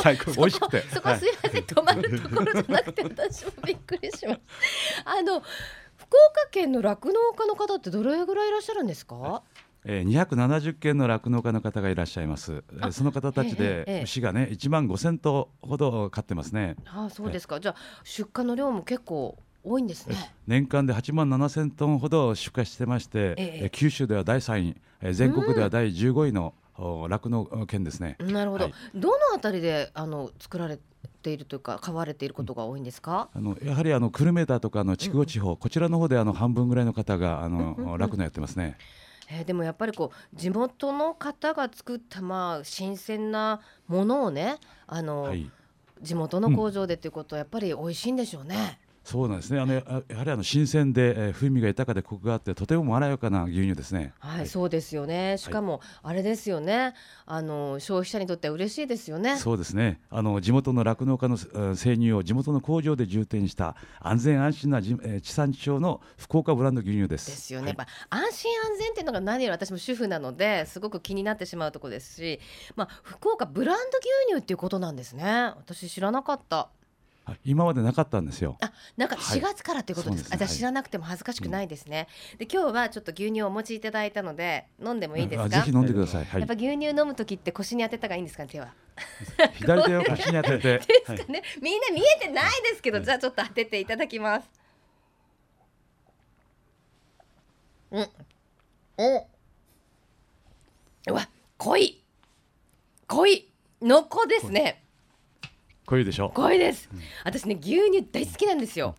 [0.00, 0.32] 最高。
[0.32, 0.80] 美味しくて。
[0.82, 1.62] そこすいません。
[1.64, 4.40] 止まるところじゃなくて 私もびっくりします。
[5.04, 5.40] あの
[5.96, 9.42] 福岡県の酪農家の方ってどれぐらいいらっしゃるんですか？
[9.88, 17.60] えー、270件の酪農家の方がいらっしゃいますえーその方たちで牛がね1万5000頭ほど飼ってますねああそうですか。
[17.60, 20.16] じゃあ出荷の量も結構多いんですね。
[20.46, 28.64] 年間で8万7000トンほど出荷してまして、えええー九州では第3位えー全国では第15位のお酪農県ですね、なるほど。
[28.64, 30.78] はいどのあたりであの作られ
[31.22, 33.28] ているというか買われていることが多いんですか？
[33.34, 38.76] あのやはりあの久留米だとかあの筑後地方、こちらの方であの半分ぐらいの方があうんうんうんの酪農やってますね。
[39.28, 45.50] えーでもやっぱりこう地元の方が作ったまあ新鮮なものをねあの、はい、
[46.02, 48.78] 地元の工場でっていうことはやっぱり美味しいんでしょうね。
[49.06, 49.60] そうなんですね。
[49.60, 54.12] あのややはりあの新鮮で、えー風味が豊かでコクがあってとてもまろやかな牛乳ですね。
[54.18, 55.36] はい、そうですよね。
[55.38, 56.94] しかもあれですよね。
[57.24, 59.36] あの消費者にとっては嬉しいですよね。
[59.36, 60.00] そうですね。
[60.10, 67.26] あの地元の酪農家のえー生乳を地元の工場で充填した安全安心なじ、えー地産地消の福岡ブランド牛乳です。
[67.30, 72.40] ですよね、はいやっぱ安心安全っていうのが何より私も主婦なのですごく気になってしまうところですし、
[72.74, 75.24] まあ、福岡ブランド牛乳っていうことなんですね
[75.56, 76.85] 私知らなかったはい
[77.44, 78.56] 今までなかったんですよ。
[78.60, 79.38] あなんかはい。
[79.38, 82.06] 4月からっていうことですか、じゃあ知らなくても恥ずかしくないですね、
[82.38, 85.44] で今日はちょっと牛乳をお持ちいただいたので飲んでもいいですか？
[85.44, 86.24] あぜひ飲んでください。
[86.24, 86.40] はい。
[86.40, 86.54] やっぱ。
[86.54, 88.44] 牛乳飲む時って腰に当てた方がいいんですか？
[88.44, 88.72] ね手は、
[89.54, 91.16] 左手を腰に当てて、 はい。
[91.30, 94.48] ねみんな見えてないですけど、じゃあちょっと当てていただきます。
[97.90, 98.08] うん。
[98.98, 99.26] お
[101.08, 102.04] うわ濃い。
[103.06, 103.52] 濃い。
[103.82, 104.85] 濃厚ですね
[105.86, 106.26] こういうでしょ？
[106.26, 106.30] う。
[106.34, 106.90] 濃いです、
[107.24, 108.94] 私ね牛乳大好きなんですよ。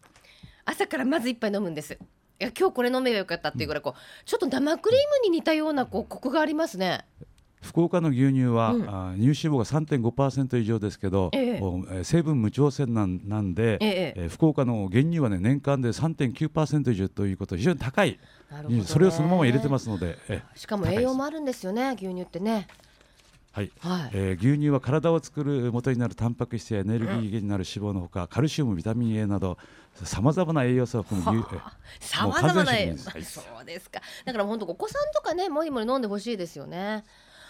[0.65, 1.93] 朝からまず一杯飲むんです。
[1.93, 7.05] いや今日これ飲めばよかったっていうぐらいこうちょっと生クリームに似たようなこうコクがありますね。
[7.59, 8.83] 福岡の牛乳は、うん。
[8.83, 12.03] あ乳脂肪が3.5%以上ですけど、ええ。
[12.03, 14.13] 成分無調整なんなんで、ええ。
[14.15, 18.19] えー福岡の原乳はね年間で3.9%以上ということで非常に高い、
[18.51, 18.83] なるほどね。
[18.83, 22.67] それをそのまま入れてますので、えーしかも栄養もあるんですよね牛乳ってね
[23.57, 23.71] はい。
[23.79, 29.57] はい、えー牛乳は体を作る元になるタンパク質やエネルギー源になる脂肪のほか、カルシウムビタミン A など
[29.95, 31.59] さまざまな栄養素を含む牛え
[31.99, 34.01] さまざまなもう完全食品ですそうですか。
[34.25, 37.03] だから本当お子さんとかねもりもり飲んでほしいですよね。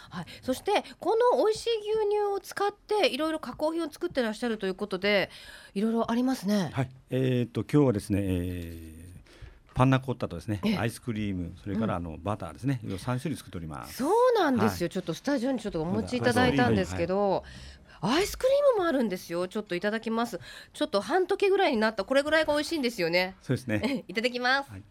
[0.10, 5.30] はい、そしてこの美味しい牛乳を使っていろいろ加工品を作ってらっしゃるということで
[5.76, 6.70] いろいろありますね。
[6.72, 9.07] はい、えっ、と今日はですね、えー
[9.78, 13.98] パンナコッタとですねええ、アイスクリーム、それからあのバターですね、いろいろ三種類作っております。
[13.98, 17.44] そうなんですよ、ちょっとスタジオにちょっとお持ちいただいたんですけど、
[18.02, 19.48] アイスクリームもあるんですよ。
[19.48, 20.40] ちょっといただきます。
[20.74, 22.06] ちょっと半時ぐらいになった。
[22.06, 23.36] これぐらいが美味しいんですよね。
[23.44, 24.04] そうですね。
[24.08, 24.84] いただきます、はい。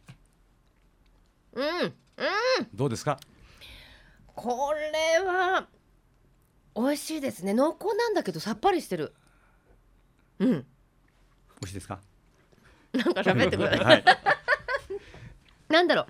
[1.55, 1.95] うん
[2.73, 3.19] どうですか？
[4.37, 5.67] これは
[6.77, 7.55] 美味しいですね。
[7.55, 9.15] 濃厚なんだけどさっぱりしてる。
[10.39, 10.49] うん。
[10.49, 10.57] 美
[11.63, 11.99] 味しいですか？
[12.93, 14.05] なんか喋ってくれはい、
[15.77, 16.07] なんだろう。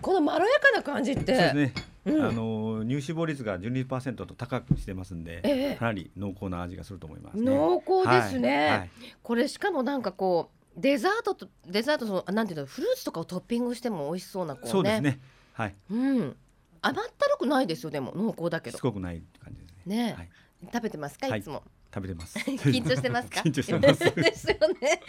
[0.00, 1.34] このまろやかな感じって。
[1.34, 1.74] そうですね。
[2.06, 2.22] うん。
[2.22, 5.76] あの乳脂肪率が12%と高くしてますんで、ええ。
[5.76, 7.44] かなり濃厚な味がすると思います、ね。
[7.44, 8.78] 濃厚ですね、はい。
[8.78, 8.90] はい。
[9.22, 14.70] これしかもなんかこうデザートとデザートそのなんていうのフルーツとかをトッピングしても美味しそうなこうね。
[14.70, 15.20] そうですね。
[15.52, 15.74] はい。
[15.90, 16.36] うん。
[16.82, 18.78] 甘ったるくないですよでも濃厚だけど。
[18.78, 19.96] すごくない感じですね。
[19.96, 20.30] ねえ、はい。
[20.72, 21.40] 食べてますかはい。
[21.40, 21.62] いつも、
[21.92, 22.38] 食べてます。
[22.48, 23.40] 緊張してますか？
[23.40, 24.04] 緊張してます。
[24.14, 25.02] ですよね、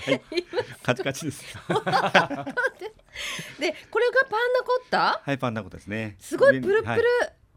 [0.82, 1.44] カチカチです。
[3.60, 5.22] でこれがパンナコッタ？
[5.24, 6.16] はい、パンナコですね。
[6.20, 7.02] すごいプルプル、はい。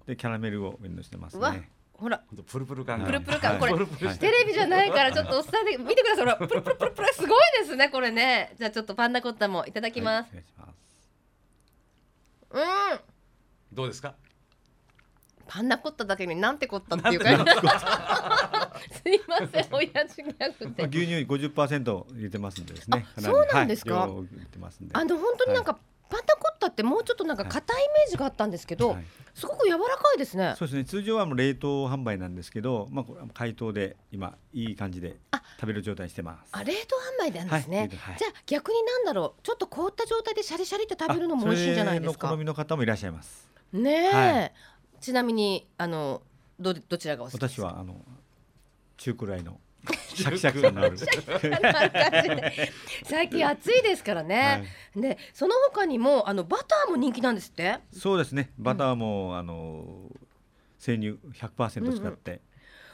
[0.07, 1.71] でキャラメルを上にのしてますね。
[1.95, 2.23] ほら。
[2.47, 3.07] プルプル感が。
[3.07, 3.73] プルプル感、はい。
[3.73, 6.25] これテレビじゃないからちょっとおっさんで見てください。
[6.25, 7.15] ほらプルプルプルプル。
[7.15, 8.53] すごいですねこれね。
[8.59, 10.45] じゃあちょっとパンナコッタもいただきます、はい
[12.51, 12.93] お願いします。
[12.93, 13.01] うん。
[13.73, 14.17] どうですか？
[15.55, 17.51] パンナコッタだけになんてこったっていう感じ
[18.99, 21.15] すいません親父ギャグまあで牛乳
[21.49, 23.07] 50%入れてますんでですね。
[23.21, 23.95] そうなんですか？
[24.01, 24.95] はい量を入れてますんで。
[24.95, 25.79] あの本当になんか、
[26.11, 29.05] パンナコッタってもうちょっとなんか硬いイメージがあったんですけど、はい。
[29.33, 30.55] すごく柔らかいですね。
[30.59, 30.85] そうですね。
[30.85, 35.41] 通常はもう冷凍販売なんですけど、まあ、これは解凍で今いい感じであ。
[35.61, 36.49] 食べる状態にしてます。
[36.51, 38.17] あ冷凍販売なんですね、はいはい。
[38.19, 39.43] じゃあ逆になんだろう？
[39.45, 42.29] ちょっと凍った状態でシャリシャリって食べるのも美味しいんじゃないですか？
[42.29, 43.45] あそれの好みの方もいらっしゃいます。
[43.73, 44.53] ねえ、はい
[45.05, 46.23] ちなみにあの
[46.59, 47.67] どどちらがお好きですか？
[47.67, 47.97] 私はあの
[48.97, 49.61] 中くらいの
[50.15, 50.97] シャキシャキ感のある。
[53.05, 54.65] 最近暑いですからね、
[54.97, 57.81] でその他にもあのバターも人気なんですって？
[57.93, 58.51] そうですね。
[58.59, 60.11] バターも、あの
[60.79, 62.41] 生乳100%使って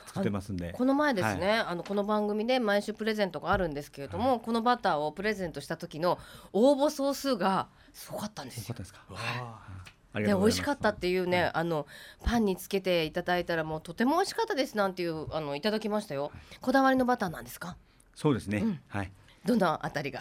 [0.07, 6.19] 作ってますんで、この前ですね、あのこの番組で毎週プレゼントがあるんですけれども、このバターをプレゼントした時の
[6.53, 8.63] 応募総数がすごかったんですよ。
[8.63, 9.01] よかったですか？
[9.11, 9.61] わあ。
[9.87, 11.87] りで美味しかったっていうね、あの
[12.25, 16.33] パンにつけていただいたらもうとても美味しかったですなんていうあのいただきましたよ。
[16.61, 17.77] こだわりのバターなんですか？
[18.17, 19.13] そうですね、うんはい
[19.45, 20.21] どんなあたりが？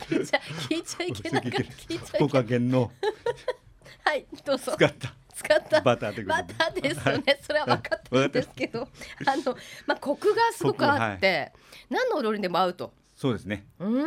[0.00, 2.24] 聞いちゃ聞いちゃいけないから聞いちゃ福。
[2.24, 2.90] 岡県の
[4.04, 4.72] はいどうぞ。
[4.72, 7.38] 使った使ったバターでバターですよね。
[7.40, 11.52] それは分かってるんですけど、あのまあコクがすごくあって、
[11.88, 12.92] 何のお料理にでも合うと。
[13.22, 13.64] そうですね。
[13.78, 14.00] うーん。
[14.00, 14.04] 今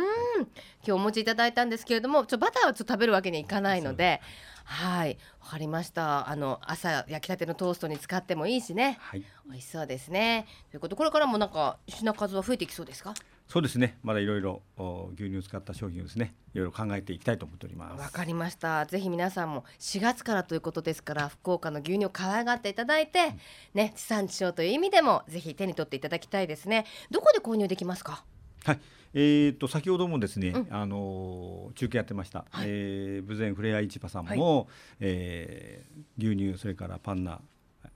[0.84, 4.20] 日お持ちいただいたんですけれどもちょバターはちょっと食べるわけにいかないので。
[4.64, 5.16] はい。
[5.40, 6.28] わかりました。
[6.28, 8.98] あの朝焼きたてのトーストに使ってもいいしね。
[9.00, 9.24] はい。
[9.48, 10.44] 美味しそうですね。
[10.70, 13.14] ということでこれからもなんか品数は増えていきそうですか？
[13.48, 13.96] そうですね。
[14.02, 18.00] まだいろいろお牛乳を使った商品をですねいろいろ考えていきたいと思っております。
[18.02, 18.84] わかりました。
[18.84, 23.34] ぜひ皆さんも4月からということですから福岡の牛乳を可愛がっていただいて
[23.72, 26.84] ね地産地消という意味でもぜひ手に取っていただきたいですね。
[27.10, 28.24] どこで購入できますか？
[28.66, 28.80] はい、
[29.14, 30.66] えー、と先ほどもですね、うん。
[30.70, 32.66] あのー中継やってました、はい。
[32.68, 37.40] えー、豊前フレア市場さんも、えー牛乳それからパンナ、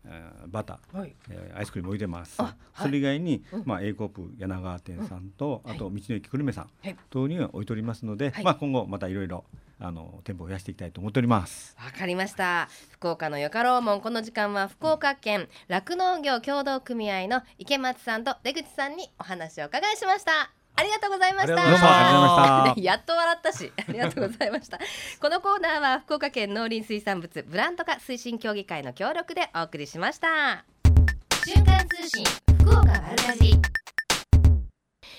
[0.04, 1.14] えーバター、はい。
[1.28, 2.54] えーアイスクリーム置いてます、あはい。
[2.82, 3.62] それ以外に、うん。
[3.66, 5.72] まあ、A コープ柳川店さんと、うん。
[5.72, 6.96] あと道の駅久留米さんはい。
[7.10, 8.44] 等には置いておりますので、はい。
[8.44, 9.44] まあ、今後またいろいろ
[9.82, 11.74] あの店舗を増やしていきたいと思っております。
[11.82, 12.68] わかりました。
[12.92, 21.62] 福岡のよかろうもんこの時間は福岡県酪農業協同組合の池松さんと出口さんにお話をお伺いしましたありがとうございました。
[21.62, 22.16] ありがとうございました。
[22.16, 22.74] どうもありがとうございました。
[22.74, 23.72] で やっと笑ったし。
[23.76, 24.78] ありがとうございました。
[25.20, 30.64] このコーナーは福岡県農林水産物ブランド化推進協議会の協力でお送りしました。
[31.44, 32.24] 瞬間通信
[32.60, 33.89] 福岡丸かじり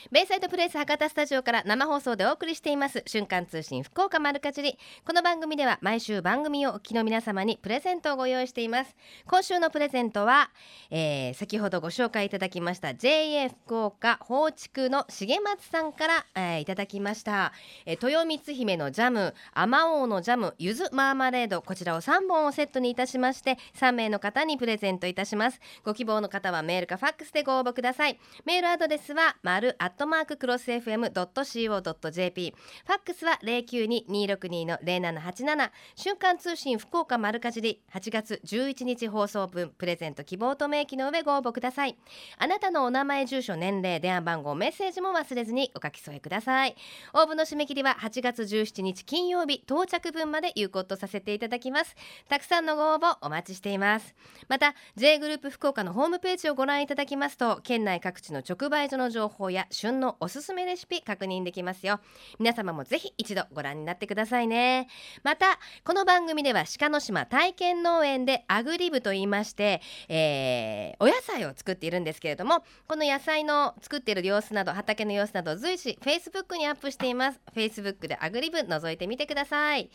[0.10, 3.04] ベイサイドプレイス博多スタジオから生放送でお送りしています。
[3.06, 4.80] 瞬間通信福岡丸かじり。
[5.06, 8.96] この番組では毎週番組をお聞きの皆様にプレゼントをご用意しています。
[9.28, 10.50] 今週のプレゼントは、
[10.90, 17.54] えー先ほどご紹介いただきました JA 福岡放畜の重松さんから、えーいただきました、
[17.86, 25.60] えー豊光姫のジャムあまおうのジャムゆずマーマレードこちらを3本をセットにいたしまして3名の方にプレゼントいたします。
[25.84, 28.20] ご希望の方はメールかファックスでご応募ください。
[28.46, 32.54] メールアドレスは丸アットマーククロス FM.co.jp
[32.86, 37.82] ファックスは092-262の0787瞬間通信福岡丸かじり。
[37.94, 41.98] 8月11日放送分プレゼント希望と明記の上ご応募ください。
[42.38, 46.76] あなたのお名前住所年齢電話番号メッセージも忘れずにお書き添えください。
[47.14, 51.96] 応募の締め切りは8月17日金曜日到着分まで有効とさせていただきます。
[52.30, 54.16] たくさんのご応募お待ちしています。
[54.48, 62.00] また J グループ福岡のホームページをご覧いただきますと県内各地の直売所の情報や旬のおすすめレシピ確認できますよ。
[62.38, 64.88] 皆様もぜひ一度ご覧になってくださいね。
[65.24, 77.40] またこの番組では鹿の島体験農園でアグリブと言いまして、えーお野菜を作っているんですけれどもこの野菜の作っている様子など畑の様子など随時 Facebook にアップしています。
[77.56, 79.90] Facebook でアグリブ覗いてみてください。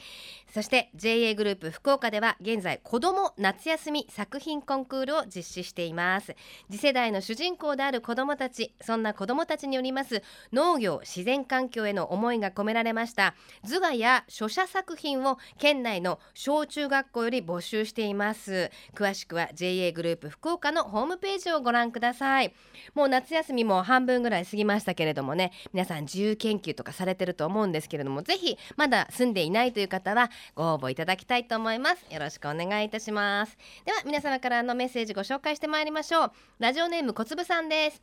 [0.53, 6.35] そして JA グループ福岡では現在子ども夏休み作品コンクールを実施しています。
[6.71, 10.23] 次世代の主人公である子どもたちそんな子どもたちによります
[10.53, 18.71] 農業自然環境への思いが込められました図画や書写作品を県内の小中学校より募集しています。
[18.95, 22.55] 詳しくは JA グループ福岡のホームページをご覧ください。
[22.95, 32.05] もう夏休みも半分ぐらい過ぎましたけれどもね皆さん自由研究とかされてると思うんですけれどもぜひまだ住んでいないという方はご応募いただきたいと思います。
[32.11, 33.57] よろしくお願いいたします。
[33.85, 36.33] では皆様からのメッセージご紹介してまいりましょう。
[36.59, 38.03] ラジオネーム小粒さんです、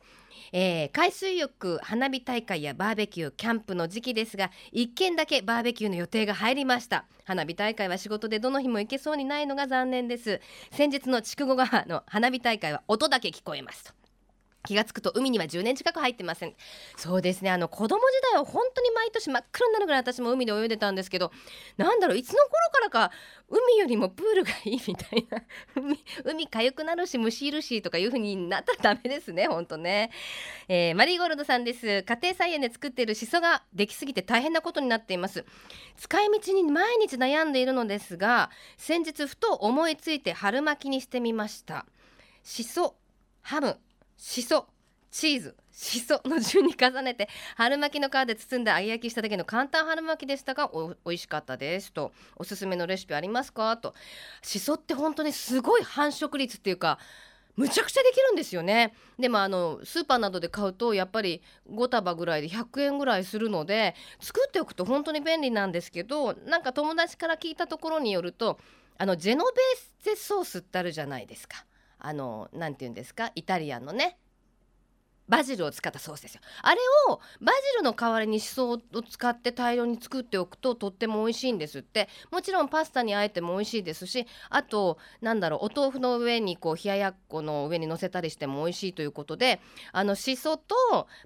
[0.52, 7.06] えー海水浴く花火大会やバーベキューキャンプの時期ですが一件だけバーベキューの予定が入りました。
[7.24, 10.42] 花火大会は仕事でどの日も行けそうにないのが残念です。
[10.72, 14.03] 先日の筑後川の花火大会は音だけ聞こえますと。
[14.66, 16.54] 気がつくと海には10年近く入ってません。
[16.96, 17.50] そうですね。
[17.50, 21.30] あの子供時代は本当に毎年真っ黒になるぐらい私も海で泳いでたんですけど
[21.76, 23.12] なんだろういつの頃からか
[23.48, 25.42] 海よりもプールがいいみたいな
[25.76, 30.10] 海海痒くなるし虫いるしとかいう風になったらダメですね本当ね、
[30.68, 32.02] えーマリーゴールドさんです。
[32.02, 35.44] 家庭菜園で作っているシソができすぎて大変なことになっています。
[35.96, 41.84] 使い道に毎日悩んでいるのですが先日ふと思いついて春巻きにしてみました。
[42.42, 42.96] シソ
[43.42, 43.78] ハム。
[44.24, 44.66] しそ
[45.10, 52.10] チーズしその順に重ねて春巻きの皮で包んで揚げ焼きしただけの簡単春巻きでしたがお美味しかったですと。
[52.36, 53.94] おすすめのレシピありますかと。
[54.40, 56.98] しそって本当にすごい繁殖率っていうか
[57.54, 58.94] むちゃくちゃできるんですよね。
[59.18, 68.58] でもあのスーパーなどで買うとやっぱり5束ぐらいで100円ぐらいするので作っておくと本当に便利なんですけどなんか友達から聞いたところによると
[68.96, 71.66] あのジェノベーゼソースってあるじゃないですか。
[72.06, 73.32] あのなんて言うんですか？
[73.34, 74.18] イタリアンのね
[75.28, 76.40] バジルを使ったソースですよ。
[76.62, 82.08] あれをバジルの代わりにしそを使って大量に作っておくととっても美味しいんですって。
[82.30, 89.60] もちろんパスタにあえても美味しいですしあとなんだろうお豆腐の上にこう冷ややっこの上に乗せたりしても美味しいということで
[89.92, 90.74] あのしそと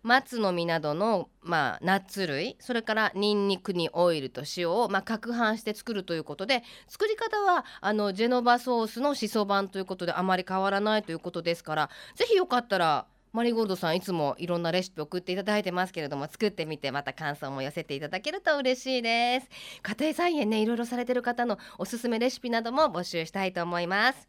[0.02, 19.48] 松の実などのまあナッツ類それからニンニクにオイルと塩をまあ攪拌して作るということで作り方はあのジェノバソースのしそ版ということであまり変わらないということですからぜひよかったらマリーゴールドさんいつもいろんなレシピ送っていただいてますけれども作ってみてまた感想も寄せていただけると嬉しいです
[19.82, 24.28] 家庭菜園ねいろいろされてる方のおすすめレシピなども募集したいと思います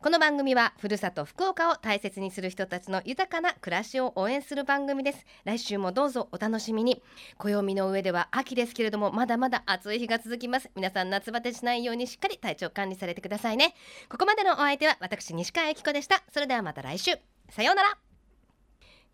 [0.00, 7.02] この番組はふるさと福岡を大切にする人たちの豊かな暮らしを応援する番組です来週もどうぞお楽しみに
[7.36, 10.70] 暦の上では秋ですけれどもまだまだ暑い日が続きます。
[10.76, 13.74] 皆さん夏バテしないようにしっかり体調管理されてくださいね。
[14.08, 16.22] ここまでのお相手は私西川由紀子でした。
[16.32, 17.18] それではまた来週。
[17.50, 18.07] さようなら。